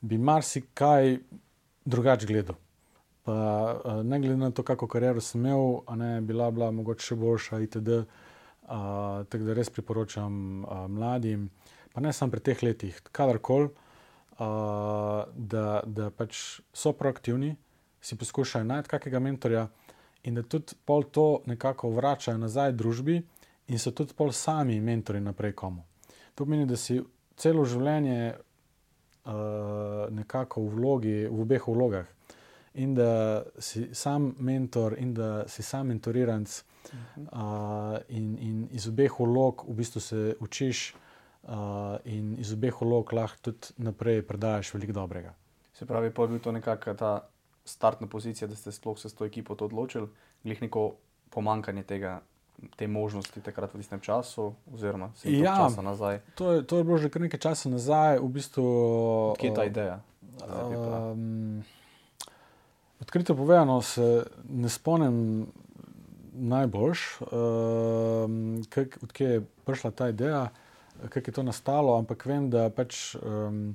[0.00, 1.18] bi marsikaj
[1.84, 2.58] drugače gledal.
[3.22, 7.18] Pa, uh, ne glede na to, kako kariero sem imel, ne, bila bila mogoče še
[7.18, 8.02] boljša, itd.
[8.62, 11.50] Uh, tako da res priporočam uh, mladim,
[11.92, 13.68] pa ne samo pri teh letih, kadarkoli,
[14.38, 17.56] uh, da, da pač so proaktivni,
[18.02, 19.66] si poskušajo najti kakega mentorja
[20.26, 23.20] in da tudi pol to nekako vračajo nazaj družbi
[23.66, 25.84] in so tudi pol sami mentori naprej komu.
[26.34, 27.00] To pomeni, da si
[27.36, 29.32] celo življenje uh,
[30.10, 32.06] nekako v vlogi, v obeh vlogah
[32.74, 36.72] in da si sam mentor, in da si sam mentoriranc, uh
[37.32, 40.94] uh, in, in iz obeh ulog v bistvu se učiš,
[41.42, 45.34] uh, in iz obeh ulog lahko tudi naprej predaš veliko dobrega.
[45.72, 47.12] Se pravi, pa je bil to nekakšna ta
[47.64, 50.08] startna pozicija, da ste sploh se s to ekipo odločili,
[50.44, 50.94] glih neko
[51.30, 52.20] pomankanje tega.
[52.76, 56.20] Te možnosti takrat v tistem času, oziroma se ja, časa nazaj.
[56.38, 58.66] To je, to je bilo že kar nekaj časa nazaj, v bistvu.
[59.38, 59.96] Kje je ta ideja?
[60.42, 61.64] Um,
[63.02, 65.46] Odkrito povedano, se ne spomnim
[66.32, 68.30] najbolj, uh,
[69.02, 70.48] odkje je prišla ta ideja,
[71.08, 73.74] kako je to nastalo, ampak vem, da pač, um,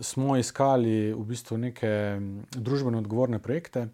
[0.00, 2.20] smo iskali v bistvu neke
[2.54, 3.88] družbeno odgovorne projekte,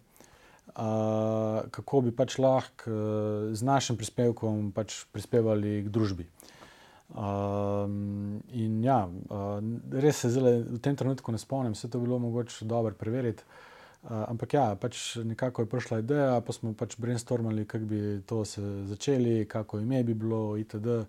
[0.79, 6.27] uh, kako bi pač lahko uh, z našim prispevkom pač prispevali k družbi.
[7.09, 9.57] Um, in ja, uh,
[9.91, 13.43] res se zdaj v tem trenutku ne spomnim, vse to bi bilo mogoče dobro preveriti.
[13.99, 18.45] Uh, ampak ja, pač nekako je prišla ideja, pa smo pač brainstormali, kako bi to
[18.45, 21.03] se začeli, kako ime bi bilo, itd.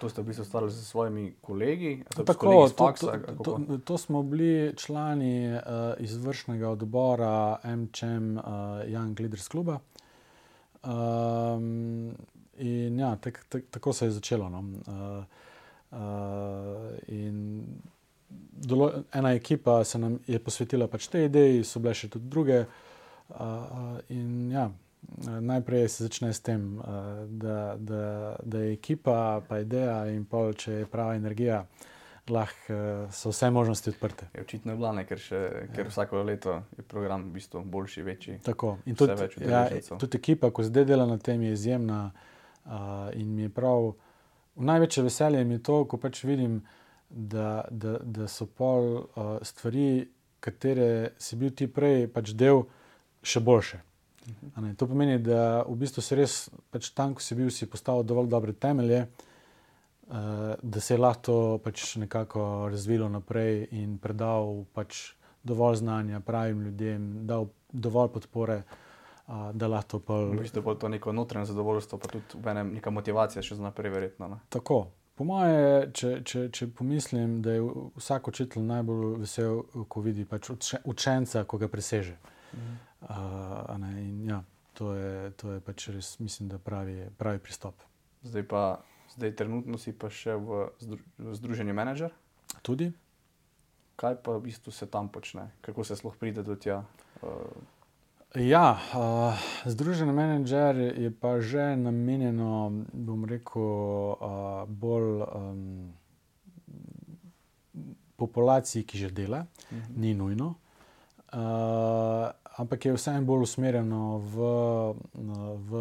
[0.00, 2.02] To ste v bistvu stvarili s svojimi kolegi?
[2.26, 5.60] Tako, to, faksa, to, to, to smo bili člani uh,
[5.98, 8.44] izvršnega odbora MČM uh,
[8.90, 9.68] Young Leaders Club.
[10.82, 12.12] Um,
[12.58, 14.48] in ja, tak, tak, tako se je začelo.
[14.50, 14.58] No.
[14.58, 15.24] Uh,
[15.94, 15.98] uh,
[18.66, 22.64] dolo, ena ekipa se nam je posvetila pač tej ideji, so bile še tudi druge.
[23.34, 24.68] Uh, in ja,
[25.24, 30.52] najprej se začne s tem, uh, da, da, da je ekipa, pa ideja in pol,
[30.52, 31.64] če je prava energija.
[32.24, 32.76] Lahko
[33.12, 34.30] so vse možnosti odprte.
[34.32, 35.40] Je očitno je blane, ker, še,
[35.74, 35.90] ker ja.
[35.90, 38.36] vsako leto je program v bistvu boljši, večji.
[38.46, 38.78] Tako.
[38.88, 41.98] In tudi, ja, tudi ekipa, ko zdaj dela na tem, je izjemna.
[42.64, 43.90] Uh, in mi je prav,
[44.56, 46.83] največje veselje mi je to, ko pač vidim, uh,
[47.14, 50.04] da, da, da so pol uh, stvari,
[50.40, 52.64] katere si bil ti prej pač del,
[53.24, 53.80] še boljše.
[54.26, 54.76] -huh.
[54.76, 58.28] To pomeni, da v bistvu si res pač tam, ko si bil, si postavil dovolj
[58.28, 65.76] dobre temelje, uh, da se je lahko pač nekako razvilo naprej in predal pač dovolj
[65.76, 68.62] znanja pravim ljudem, dal dovolj podpore.
[68.64, 70.16] Uh, da lahko to.
[70.36, 74.28] V bistvu je to neko notranje zadovoljstvo, pa tudi neka motivacija, še za naprej, verjetno.
[74.28, 74.36] Ne?
[74.52, 77.66] Tako, Po moje, če, če, če pomislim, da je
[78.00, 80.50] vsak učitelj najbolj vesel, ko vidi pač
[80.82, 82.16] učenca, ko ga preseže.
[82.54, 82.74] Mhm.
[83.04, 84.40] Uh, in, ja,
[84.74, 87.84] to, je, to je pač res, mislim, da pravi, pravi pristop.
[88.24, 88.62] Zdaj pa,
[89.14, 90.66] zdaj trenutno si pa še v,
[91.20, 92.14] v združenju menedžer.
[92.64, 92.90] Tudi.
[94.00, 96.80] Kaj pa v bistvu se tam počne, kako se sploh pride do tja?
[97.22, 97.54] Uh,
[98.34, 105.94] Ja, uh, združen menedžer je pa že namenjeno, bom rekel, uh, bolj um,
[108.18, 109.96] populaciji, ki že dela, uh -huh.
[109.96, 110.54] ni nujno.
[111.30, 114.34] Uh, ampak je vseeno bolj usmerjeno v,
[115.70, 115.72] v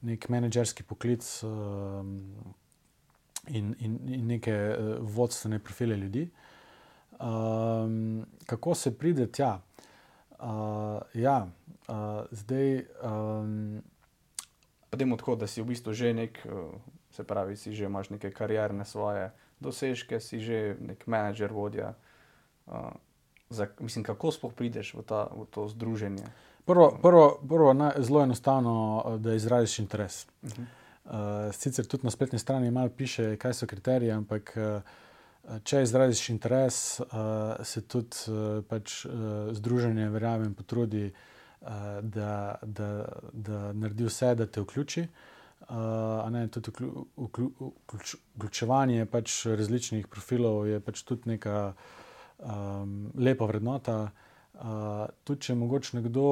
[0.00, 1.50] nek menedžerski poklic uh,
[3.48, 6.30] in, in, in neke vodstvene profile ljudi.
[7.20, 9.60] Um, kako se pride tja?
[10.40, 11.46] Uh, ja,
[11.88, 12.86] uh, zdaj.
[13.04, 13.82] Um,
[14.90, 16.34] Potem odhod, da si v bistvu že nek,
[17.14, 19.30] se pravi, si že imaš neke karierne svoje
[19.62, 21.94] dosežke, si že nek menedžer, vodja.
[22.66, 22.90] Uh,
[23.50, 26.26] za, mislim, kako sploh prideš v, ta, v to združenje?
[26.66, 30.26] Prvo, prvo, prvo na, zelo enostavno, da izraziš interes.
[30.42, 30.64] Uh -huh.
[31.04, 34.82] uh, sicer tudi na spletni strani malo piše, kaj so kriteriji, ampak uh,
[35.64, 41.10] če izraziš interes, uh, se tudi uh, pač, uh, združenje, verjamem, potrudi,
[41.60, 42.86] da, da,
[43.32, 45.02] da naredi vse, da te vključi.
[46.32, 47.50] Ne, tudi vklju, vklju,
[47.84, 51.74] vključ, vključevanje pač različnih profilov je pač tudi neka
[52.38, 53.98] um, lepa vrednota.
[54.60, 56.24] Uh, tudi če mogoče nekdo,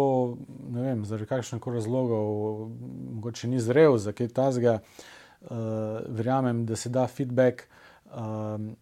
[0.68, 2.66] ne vem, zaradi kakšnih razlogov,
[3.20, 7.64] mogoče ni zrel za kaj tasga, uh, verjamem, da se da feedback,
[8.12, 8.74] um,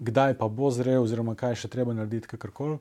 [0.00, 2.80] kdaj pa bo zrel, oziroma kaj še treba narediti, kakorkoli.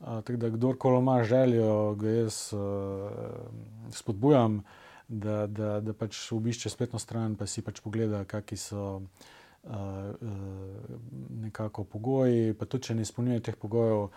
[0.00, 3.08] Uh, tako da, kdorkoli ima željo, ga jaz uh,
[3.92, 4.62] spodbujam,
[5.08, 8.86] da, da, da pač obišče spletno stran, pa si pač pogleda, kakšni so
[11.42, 14.08] nekako pogoji, pa tudi če ne izpolnjuje teh pogojev,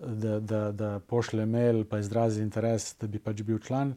[0.00, 3.94] da, da, da pošlje mail, pa izrazi interes, da bi pač bil član.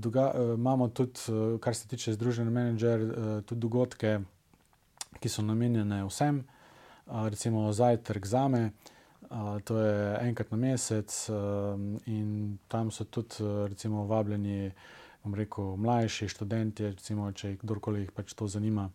[0.00, 1.20] Doga, imamo tudi,
[1.60, 3.06] kar se tiče Združenja Manager,
[3.46, 4.18] tudi dogodke,
[5.20, 6.42] ki so namenjene vsem,
[7.10, 8.70] recimo zajtrk za me.
[9.64, 11.28] To je enkrat na mesec,
[12.06, 13.34] in tam so tudi
[13.68, 14.72] recimo, vabljeni,
[15.34, 18.88] rekel, mlajši študenti, recimo, če kdorkoli jih pač to zanima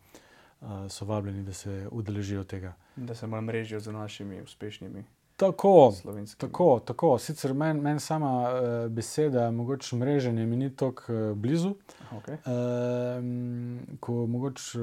[0.90, 2.74] so vabljeni, da se udeležijo tega.
[2.96, 5.06] Da se malo mrežijo z našimi uspešnimi.
[5.38, 5.94] Tako,
[6.38, 7.18] tako, tako.
[7.20, 11.74] Sicer meni men sama uh, beseda, mogoče mreženje, mi ni tako uh, blizu.
[12.12, 12.38] Okay.
[12.46, 14.80] Uh, ko mogoče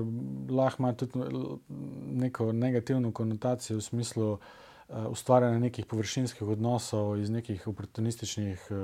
[0.50, 1.18] lahko ima tudi
[2.12, 4.38] neko negativno konotacijo v smislu uh,
[5.08, 8.76] ustvarjanja nekih površinskih odnosov iz nekih oportunističnih uh,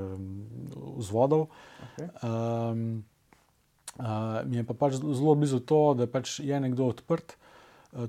[0.96, 1.46] vzvodov.
[1.90, 2.08] Okay.
[2.22, 3.04] Um,
[3.98, 4.04] Uh,
[4.46, 7.47] mi je pa pač zelo blizu to, da pač je nekdo odprt, uh,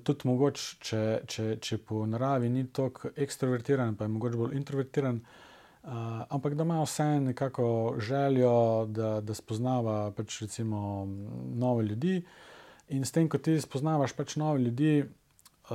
[0.04, 5.22] tudi mogoče, če, če, če po naravi ni tako ekstrovertiran, pa je mogoče bolj introvertiran,
[5.22, 5.94] uh,
[6.30, 11.08] ampak da ima vse nekako željo, da, da spoznava pač recimo
[11.56, 12.22] nove ljudi.
[12.90, 15.06] In s tem, ko ti spoznavaš pač nove ljudi,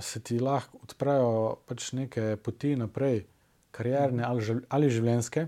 [0.00, 3.22] se ti lahko odprejo pač neke poti naprej,
[3.74, 5.46] karierne ali, ali življenjske,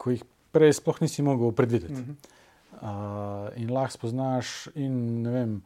[0.00, 0.24] ko jih
[0.54, 2.16] prej sploh nisi mogel predvideti.
[2.74, 4.96] Uh, in lahko spoznaš in
[5.28, 5.58] vem,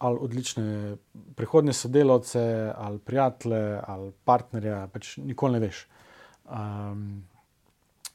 [0.00, 0.96] ali odlične
[1.36, 5.82] prihodne sodelavce, ali prijatelje, ali partnerje, pač nikoli ne veš.
[6.48, 7.02] Um,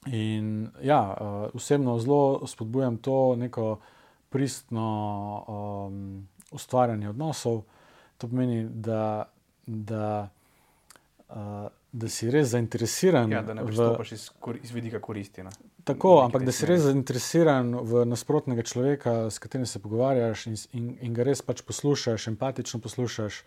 [0.06, 3.78] in ja, uh, osebno zelo spodbujam to neko
[4.30, 4.88] pristno
[5.48, 7.62] um, ustvarjanje odnosov.
[8.18, 9.30] To pomeni, da.
[9.66, 10.30] da
[11.30, 13.32] uh, da si res zainteresiran.
[13.32, 14.30] Ja, da ne pristopiš iz,
[14.64, 15.44] iz vidika koristi.
[15.44, 15.54] Ne?
[15.88, 20.90] Tako, ampak da si res zainteresiran v nasprotnega človeka, s katerim se pogovarjaš in, in,
[21.08, 23.46] in ga res pač poslušaš, empatično poslušaš.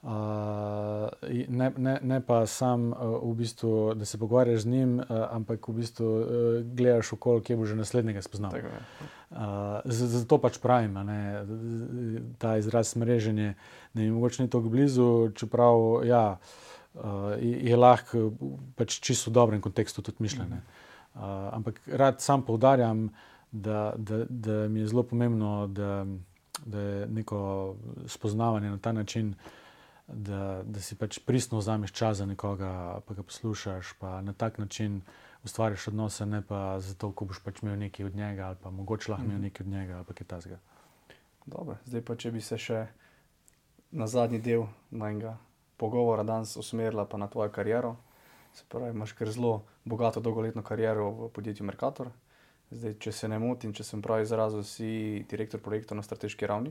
[0.00, 1.10] Uh,
[1.52, 5.68] ne, ne, ne pa sam, uh, v bistvu, da se pogovarjaš z njim, uh, ampak
[5.68, 6.24] v bistvu uh,
[6.64, 8.56] gledaš okolje, kje bo že naslednjega spoznal.
[8.56, 9.36] Uh,
[9.84, 11.20] zato pač pravim, ne,
[12.40, 13.52] ta izraz mreženje,
[13.92, 16.69] da mi mogoče ni tako blizu, čeprav ja, uh,
[17.40, 18.30] je lahko
[18.76, 20.60] pač čisto v dobrem kontekstu tudi mišljenje.
[21.14, 21.22] Uh,
[21.52, 23.08] ampak rad sam poudarjam,
[23.52, 26.06] da, da, da mi je zelo pomembno, da,
[26.64, 27.74] da je neko
[28.06, 29.34] spoznavanje na ta način,
[30.06, 34.58] da, da si pač pristno vzameš čas za nekoga, pa ga poslušaš, pa na tak
[34.58, 35.00] način
[35.44, 39.12] ustvariš odnose, ne pa zato, ko boš pač imel nekaj od njega, ali pa mogoče
[39.12, 39.44] lahko imel mhm.
[39.44, 40.58] nekaj od njega, ali pa kaj tasga.
[41.46, 42.86] Dobro, zdaj pa če bi se še
[43.90, 45.38] na zadnji del mojega
[45.80, 47.96] pogovora danes usmerila pa na tvojo kariero.
[48.52, 52.10] Se pravi, imaš kar zelo bogato dolgoletno kariero v podjetju Mercator.
[52.70, 56.70] Zdaj, če se ne motim, če sem prav izrazil, si direktor projektov na strateški ravni.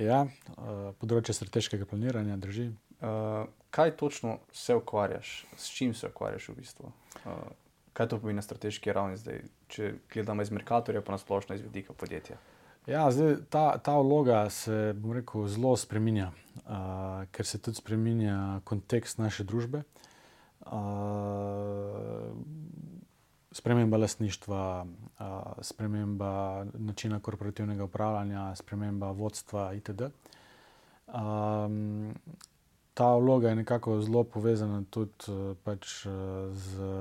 [0.00, 2.70] Ja, uh, področje strateškega planiranja drži.
[3.04, 3.44] Uh,
[3.74, 6.92] kaj točno se ukvarjaš, s čim se ukvarjaš v bistvu?
[7.24, 7.44] Uh,
[7.94, 11.62] kaj to pomeni na strateški ravni, zdaj, če gledamo iz Mercatorja, pa na splošno iz
[11.62, 12.40] vidika podjetja?
[12.86, 16.32] Ja, zdaj, ta, ta vloga se rekel, zelo spremenja,
[16.68, 19.82] uh, ker se tudi spremenja kontekst naše družbe.
[20.68, 22.36] Uh,
[23.52, 25.26] sprememba lastništva, uh,
[25.64, 30.10] sprememba načina korporativnega upravljanja, sprememba vodstva itd.
[31.08, 32.14] Um,
[32.94, 36.12] ta vloga je nekako zelo povezana tudi uh, pač, uh,
[36.52, 36.92] z,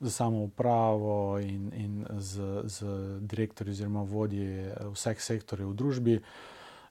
[0.00, 2.84] z samo upravo in, in z, z
[3.20, 6.16] direktorji oziroma vodji vseh sektorjev v družbi.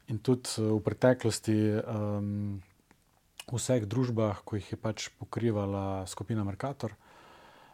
[0.08, 2.60] In tudi v preteklosti um,
[3.48, 6.96] v vseh družbah, ko jih je pač pokrivala skupina Merkator.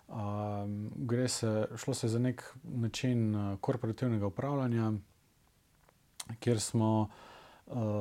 [0.10, 4.94] Um, gre se, šlo se za nek način uh, korporativnega upravljanja,
[6.40, 7.10] kjer smo uh,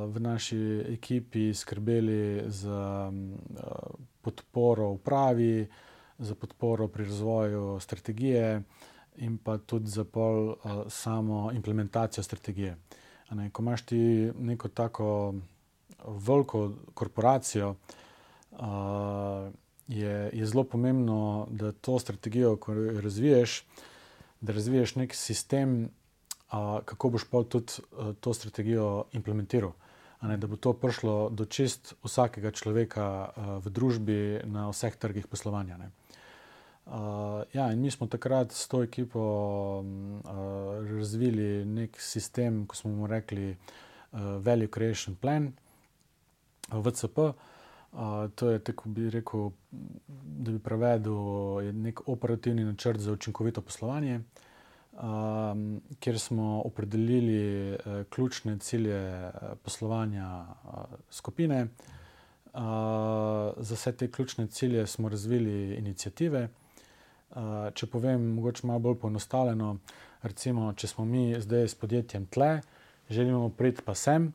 [0.08, 5.68] v naši ekipi skrbeli za uh, podporo upravi,
[6.18, 8.62] za podporo pri razvoju strategije
[9.16, 10.56] in pa tudi za pol uh,
[10.88, 12.76] samo implementacijo strategije.
[13.30, 15.34] Ne, ko imaš ti neko tako
[16.06, 17.74] veliko korporacijo,
[18.52, 18.58] uh,
[19.88, 23.64] je, je zelo pomembno, da to strategijo, ko jo razviješ,
[24.40, 29.72] da razviješ nek sistem, uh, kako boš pa tudi uh, to strategijo implementiral.
[30.22, 35.26] Ne, da bo to prišlo do čist vsakega človeka uh, v družbi, na vseh trgih
[35.26, 35.78] poslovanja.
[36.88, 40.30] Uh, ja, in mi smo takrat s to ekipo uh,
[40.88, 45.52] razvili nek sistem, ko smo mu rekli uh, Value Creation Plan.
[46.72, 47.18] VCP.
[47.18, 49.50] Uh, to je tako, bi rekel,
[50.22, 54.20] da bi prevedel nek operativni načrt za učinkovito poslovanje,
[54.92, 57.78] um, kjer smo opredelili uh,
[58.10, 59.32] ključne cilje uh,
[59.62, 60.72] poslovanja uh,
[61.10, 61.62] skupine.
[61.62, 62.60] Uh,
[63.56, 66.44] za vse te ključne cilje smo razvili inicijative.
[66.44, 66.67] Uh,
[67.74, 69.76] če povem, mogoče malo bolj poenostavljeno,
[70.22, 72.60] recimo, če smo mi zdaj s podjetjem tle,
[73.10, 74.32] želimo priti pa sem,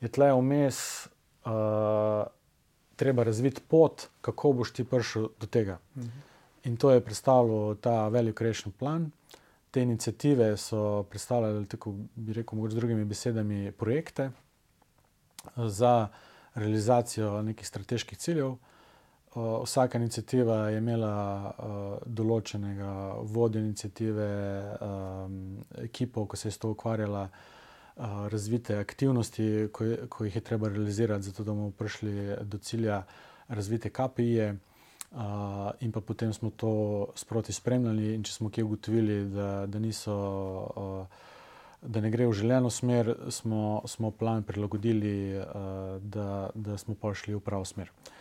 [0.00, 0.80] je tle vmes
[1.44, 2.24] uh,
[2.96, 5.78] treba razviti pot, kako boš ti prišel do tega.
[5.96, 6.02] Uh.
[6.02, 6.30] -huh.
[6.64, 9.10] In to je predstavljalo ta Value Creation Plan.
[9.70, 14.30] Te inicijative so predstavljale, tako bi rekel, z drugimi besedami, projekte
[15.56, 16.08] za
[16.54, 18.56] realizacijo nekih strateških ciljev.
[19.34, 21.14] Vsaka inicijativa je imela
[21.46, 21.74] uh,
[22.06, 22.94] določenega
[23.30, 24.26] vodja inicijative,
[24.82, 25.36] um,
[25.78, 30.72] ekipo, ki se je s to ukvarjala, uh, razvite aktivnosti, ko, ko jih je treba
[30.72, 33.04] realizirati, zato da bomo prišli do cilja,
[33.48, 34.50] razvite KPI-je.
[35.10, 36.74] Uh, in pa potem smo to
[37.14, 40.14] sproti spremljali, in če smo kje ugotovili, da, da, niso,
[40.74, 41.26] uh,
[41.82, 47.14] da ne gre v želeno smer, smo, smo plan prilagodili, uh, da, da smo pa
[47.14, 47.90] šli v pravo smer.
[47.90, 48.16] Uh,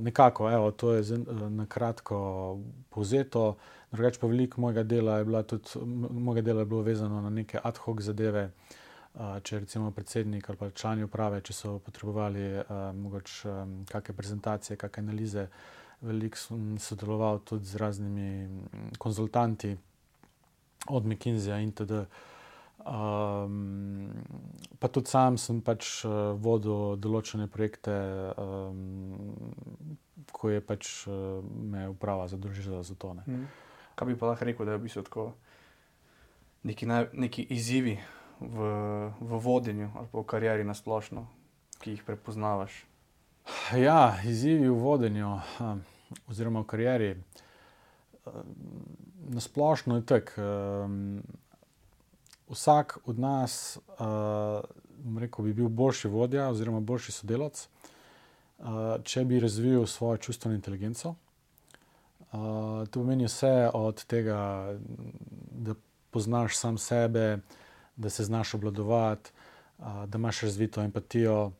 [0.00, 1.18] nekako, evo, to je
[1.50, 2.58] na kratko
[2.90, 3.56] povzeto.
[3.92, 5.68] Drugače pa veliko mojega dela je, tudi,
[6.10, 8.50] mojega dela je bilo vezano na neke ad hoc zadeve.
[9.14, 12.48] Uh, če recimo predsednik ali pa člani uprave, če so potrebovali
[12.98, 13.52] mogoče
[13.86, 15.46] kakšne prezentacije, kakšne analize,
[16.02, 18.30] veliko sem sodeloval tudi z raznimi
[18.98, 19.76] konzultanti
[20.88, 22.04] od McKinseyja in tudi.
[22.84, 24.10] Um,
[24.78, 27.94] pa tudi sam sem pač uh, vodil določene projekte,
[28.36, 29.32] um,
[30.36, 33.14] ko je pač uh, me uprava zadolžila za to.
[33.24, 33.46] Mm.
[33.96, 35.24] Kaj bi pa lahko rekel, da je v bistvu tako
[36.68, 37.96] neki, naj, neki izzivi
[38.44, 38.68] v,
[39.16, 41.24] v vodenju ali v karieri na splošno,
[41.80, 42.82] ki jih prepoznavaš?
[43.80, 45.38] Ja, izzivi v vodenju
[46.28, 47.10] oziroma v karieri.
[49.32, 50.52] Na splošno je tako.
[52.48, 53.78] Vsak od nas
[55.18, 57.68] rekel, bi bil boljši vodja oziroma boljši sodelavec,
[59.02, 61.14] če bi razvil svojo čustveno inteligenco.
[62.30, 64.38] To pomeni vse od tega,
[65.50, 65.74] da
[66.10, 67.38] poznaš sam sebe,
[67.96, 69.30] da se znaš obladovati,
[69.78, 71.52] da imaš razvito empatijo,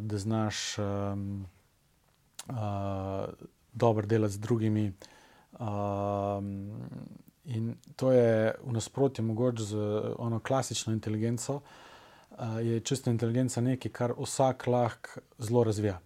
[0.00, 1.46] da znaš um,
[2.48, 2.54] uh,
[3.72, 4.92] dobro delati z drugimi.
[5.58, 6.70] Um,
[7.50, 9.76] in to je v nasprotju mogoče z
[10.18, 11.60] ono klasično inteligenco.
[12.30, 15.98] Uh, je čista inteligenca nekaj, kar vsak lahko zelo razvija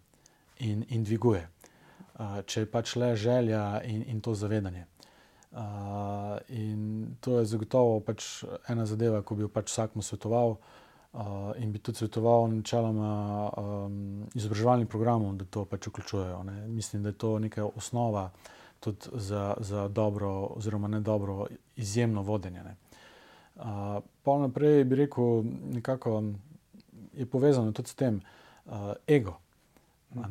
[0.59, 1.49] in, in dviguje,
[2.19, 4.87] uh, če je pač le želja in, in to zavedanje.
[5.53, 5.61] Uh,
[6.49, 10.57] in to je zagotovo pač ena zadeva, ko bi jo pač vsakmu svetoval.
[11.15, 13.11] Uh, in bi tudi svetoval načeloma
[13.55, 16.43] um, izobraževalnim programom, da to pač vključujejo.
[16.43, 16.57] Ne.
[16.69, 18.31] Mislim, da je to neka osnova
[18.85, 22.63] tudi za, za dobro, oziroma ne dobro, izjemno vodenje.
[23.55, 23.65] Uh,
[24.23, 26.23] pa naprej bi rekel, nekako
[27.13, 28.21] je povezano tudi s tem
[28.67, 29.39] uh, ego.
[30.15, 30.27] Uh,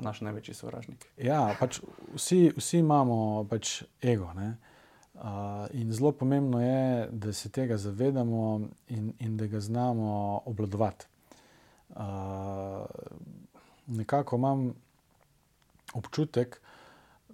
[0.00, 1.06] naš največji sovražnik.
[1.16, 1.80] Ja, pač
[2.14, 4.30] vsi, vsi imamo pač ego.
[4.34, 11.06] Uh, in zelo pomembno je, da se tega zavedamo in, in da ga znamo obvladovati.
[11.88, 12.04] Uh,
[13.86, 14.74] nekako imam
[15.94, 16.60] občutek,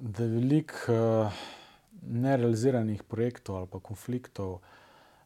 [0.05, 1.33] da je veliko uh,
[2.03, 4.59] nerealiziranih projektov ali konfliktov,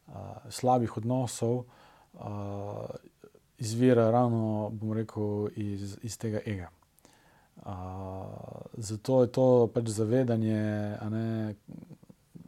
[0.07, 0.13] uh,
[0.49, 1.65] slabih odnosov,
[2.13, 2.21] uh,
[3.57, 6.69] izvira ravno, bom rekel, iz, iz tega ega.
[7.57, 7.65] Uh,
[8.77, 11.55] zato je to pač zavedanje, ne,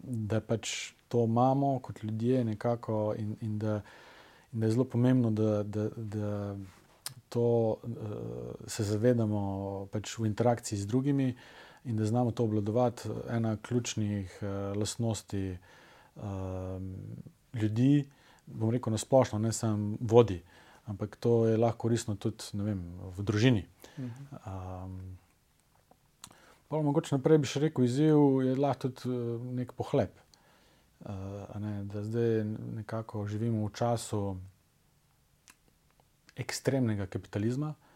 [0.03, 3.81] da pač to imamo kot ljudje, nekako, in, in, da,
[4.53, 6.55] in da je zelo pomembno, da, da, da
[7.29, 7.75] to uh,
[8.67, 11.35] se zavedamo pač v interakciji z drugimi
[11.85, 13.09] in da znamo to obvladovati.
[13.29, 15.57] Ena ključnih uh, lastnosti
[16.15, 16.23] uh,
[17.53, 18.07] ljudi,
[18.45, 20.41] bom rekel, na splošno, ne samo vodi.
[20.43, 22.81] Uh, ampak to je lahko koristno tudi vem,
[23.17, 23.63] v družini.
[24.45, 25.17] Um,
[26.71, 30.15] mogoče naprej bi še rekel, izziv je lahko tudi uh, nek pohlep.
[31.01, 32.43] Uh, ne, da zdaj
[32.81, 34.21] nekako živimo v času
[36.37, 37.90] ekstremnega kapitalizma, uh,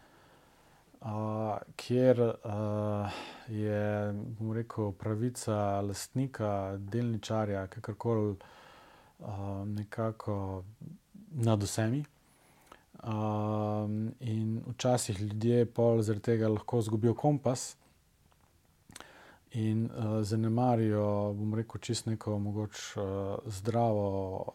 [1.76, 3.12] kjer uh,
[3.47, 4.14] je
[4.53, 8.36] rekel, pravica lastnika, delničarja, kakorkoli,
[9.20, 9.28] uh,
[9.66, 10.64] nekako
[11.32, 12.03] nad vsemi.
[13.03, 17.76] Um, in včasih ljudje pol zaradi tega lahko izgubijo kompas
[19.51, 24.08] in uh, zanemarijo, bom rekel, čist neko mogoče uh, zdravo,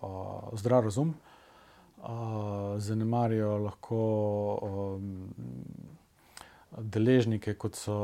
[0.02, 1.14] uh, zdrav razum.
[2.02, 4.00] Uh, zanemarijo lahko
[4.62, 5.28] um,
[6.82, 7.96] deležnike, kot so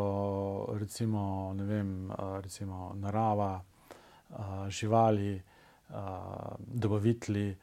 [0.78, 7.56] recimo, vem, uh, recimo narava, uh, živali, uh, dobavitelji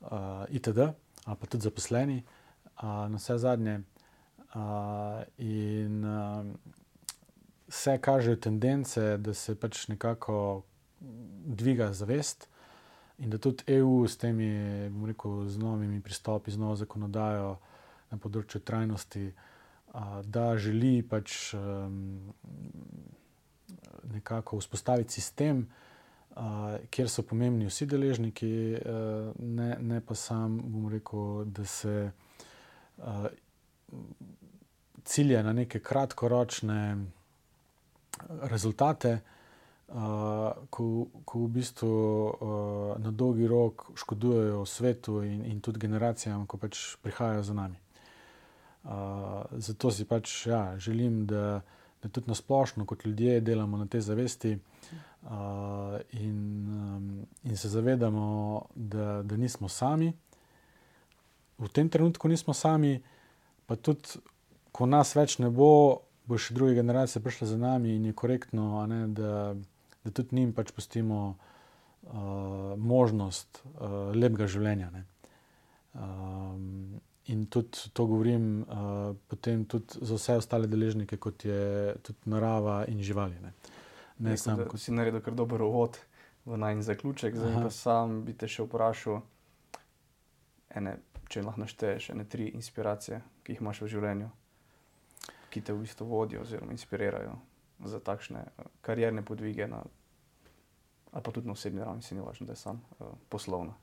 [0.00, 0.78] uh, itd
[1.24, 2.22] ali pa tudi zaposleni,
[2.82, 3.80] na vse zadnje.
[5.38, 6.06] In
[7.68, 10.62] vse kažejo tendence, da se pač nekako
[11.44, 12.48] dviga zavest,
[13.18, 14.48] in da tudi EU s temi,
[14.88, 17.58] bomo rekel, z novimi pristopi, z novo zakonodajo
[18.10, 19.49] na področju trajnosti, a,
[20.24, 21.54] da želi pač
[24.12, 25.64] nekako vzpostaviti sistem
[26.90, 32.10] kjer so pomembni vsi deležniki, uh, ne, ne pa sam, bom rekel, da se
[35.04, 36.80] cilje na neke kratkoročne
[38.42, 39.18] rezultate,
[39.88, 39.96] uh,
[40.70, 42.32] ko, ko v bistvu uh,
[43.00, 47.80] na dolgi rok škodujejo svetu in, in tudi generacijam, ko pač prihajajo za nami.
[48.82, 51.60] Zato si pač ja, želim, da,
[52.02, 54.58] da tudi na splošno, kot ljudje, delamo na te zavesti.
[55.22, 56.36] Uh, in,
[56.68, 60.12] um, in se zavedamo, da, da nismo sami.
[61.58, 63.02] V tem trenutku nismo sami,
[63.66, 64.16] pa tudi,
[64.72, 68.86] ko nas več ne bo, bo še druge generacije prišle za nami in je korektno,
[68.88, 69.52] ne, da,
[70.04, 72.16] da tudi njim pač pustimo uh,
[72.80, 74.88] možnost uh, lepega življenja.
[75.92, 82.30] Um, in tudi to govorim uh, potem tudi za vse ostale deležnike, kot je tudi
[82.30, 83.38] narava in živali.
[83.42, 83.52] Ne.
[84.20, 85.96] Ne, sam, da, ko si naredil kar dober uvod
[86.44, 87.62] v najnižji zaključek, zdaj Aha.
[87.62, 89.20] pa sam bi te še vprašal,
[90.76, 90.96] ene,
[91.32, 94.28] če lahko našteješ ene tri inspiracije, ki jih imaš v življenju,
[95.50, 97.38] ki te v bistvu vodijo oziroma inspirirajo
[97.88, 99.80] za takšne uh, karierne podvige, na,
[101.12, 103.78] ali pa tudi na osebni ravni, se ni važno, da je sam uh, poslovno.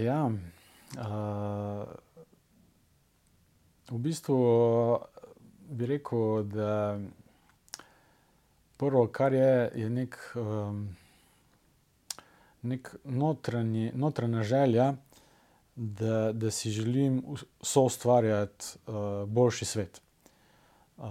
[0.00, 1.84] Ja, uh,
[3.92, 4.36] v bistvu
[5.68, 6.98] bi rekel, da
[8.76, 10.86] prvo, kar je, je nek, um,
[12.62, 14.94] nek notranji, notranja želja,
[15.76, 17.22] da, da si želim
[17.60, 20.00] soustvarjati uh, boljši svet,
[20.96, 21.04] uh,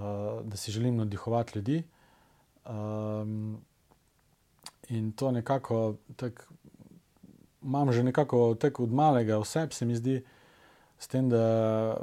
[0.44, 1.84] da si želim nadihovati ljudi.
[2.66, 3.62] Um,
[4.90, 6.48] in to nekako, tak,
[7.64, 10.24] imam že nekako od malega oseb, se mi zdi,
[10.98, 11.98] s tem, da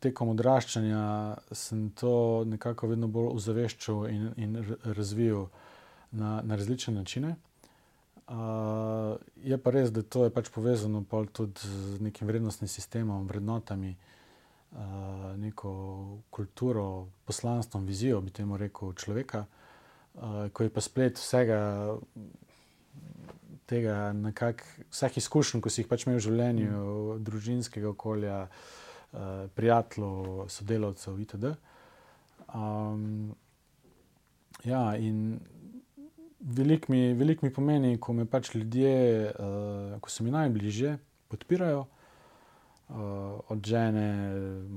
[0.00, 1.02] tekom odraščanja
[1.52, 5.48] sem to nekako vedno bolj ozaveščal in, in razvijal
[6.10, 7.36] na, na različne načine.
[8.28, 11.00] Uh, je pa res, da to je pač povezano
[11.32, 14.82] tudi z nekim vrednostnim sistemom, vrednotami, uh,
[15.40, 15.70] neko
[16.30, 21.60] kulturo, poslanstvom, vizijo, bi temu rekel, človeka, uh, ko je pa splet vsega
[23.68, 24.60] tega, nekak,
[24.92, 26.84] vseh izkušenj, ki si jih pač imel v življenju,
[27.24, 28.87] družinskega okolja, uh,
[29.54, 31.52] prijateljev, sodelavcev itd.
[32.54, 33.34] Um,
[34.64, 35.40] ja, in
[36.40, 40.98] veliko mi, velik mi pomeni, ko me pač ljudje, uh, ko so mi najbližje,
[41.28, 41.86] podpirajo.
[42.88, 42.96] Uh,
[43.52, 44.06] od žene,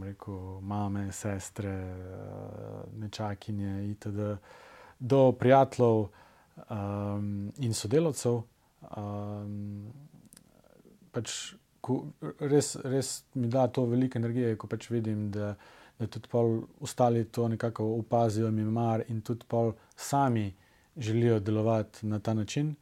[0.03, 4.33] rekel, mame, sestre, uh, nečakinje, itd.,
[4.99, 6.09] do prijateljev
[6.67, 8.41] um, in sodelavcev.
[8.97, 9.87] Um,
[11.11, 11.97] pač ko,
[12.39, 15.55] res, res mi da to veliko energije, ko pač vidim, da,
[15.99, 16.29] da tudi
[16.81, 19.45] ostali to nekako opazijo, mi mar in tudi
[19.95, 20.53] sami
[20.97, 22.75] želijo delovati na ta način.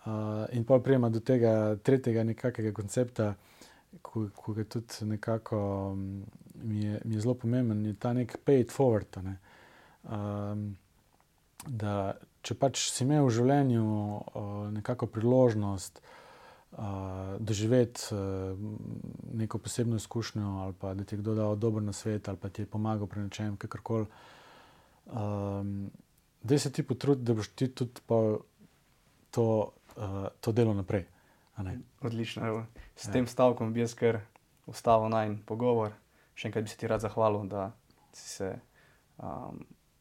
[0.00, 3.34] Uh, in pa prijema do tega tretjega nekakega koncepta,
[4.02, 5.94] ko, ko je tudi nekako,
[6.62, 9.18] mi je, mi je zelo pomemben, je ta nek pay it forward.
[9.24, 9.36] Ne?
[10.04, 10.76] Um,
[11.66, 16.19] da, če pač si imel v življenju uh, nekako priložnost uh,
[17.38, 18.14] doživeti
[19.32, 22.48] neko posebno izkušnjo, ali pa da ti je kdo dal dober na svet, ali pa
[22.48, 24.06] ti je pomagal pri nečem, kakorkoli.
[25.06, 25.90] Um,
[26.42, 28.00] da se ti potrudi, da boš ti tudi
[29.30, 31.06] to, uh, to delo naprej.
[32.00, 32.46] Odlično.
[32.46, 32.64] Evo.
[32.96, 33.12] S ja.
[33.12, 34.20] tem stavkom bi jaz kar
[34.66, 35.92] ustavil naj pogovor.
[36.34, 37.70] Še enkrat bi se ti rad zahvalil, da
[38.16, 38.54] si se
[39.18, 39.60] um,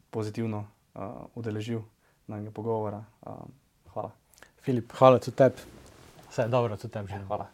[0.09, 1.81] pozitivno uh, udeležil
[2.27, 3.03] najmenjega pogovora.
[3.27, 3.51] Um,
[3.93, 4.13] hvala.
[4.63, 5.78] Filip, hvala tudi tebi.
[6.29, 7.13] Vse dobro, tudi tebi.
[7.27, 7.47] Hvala.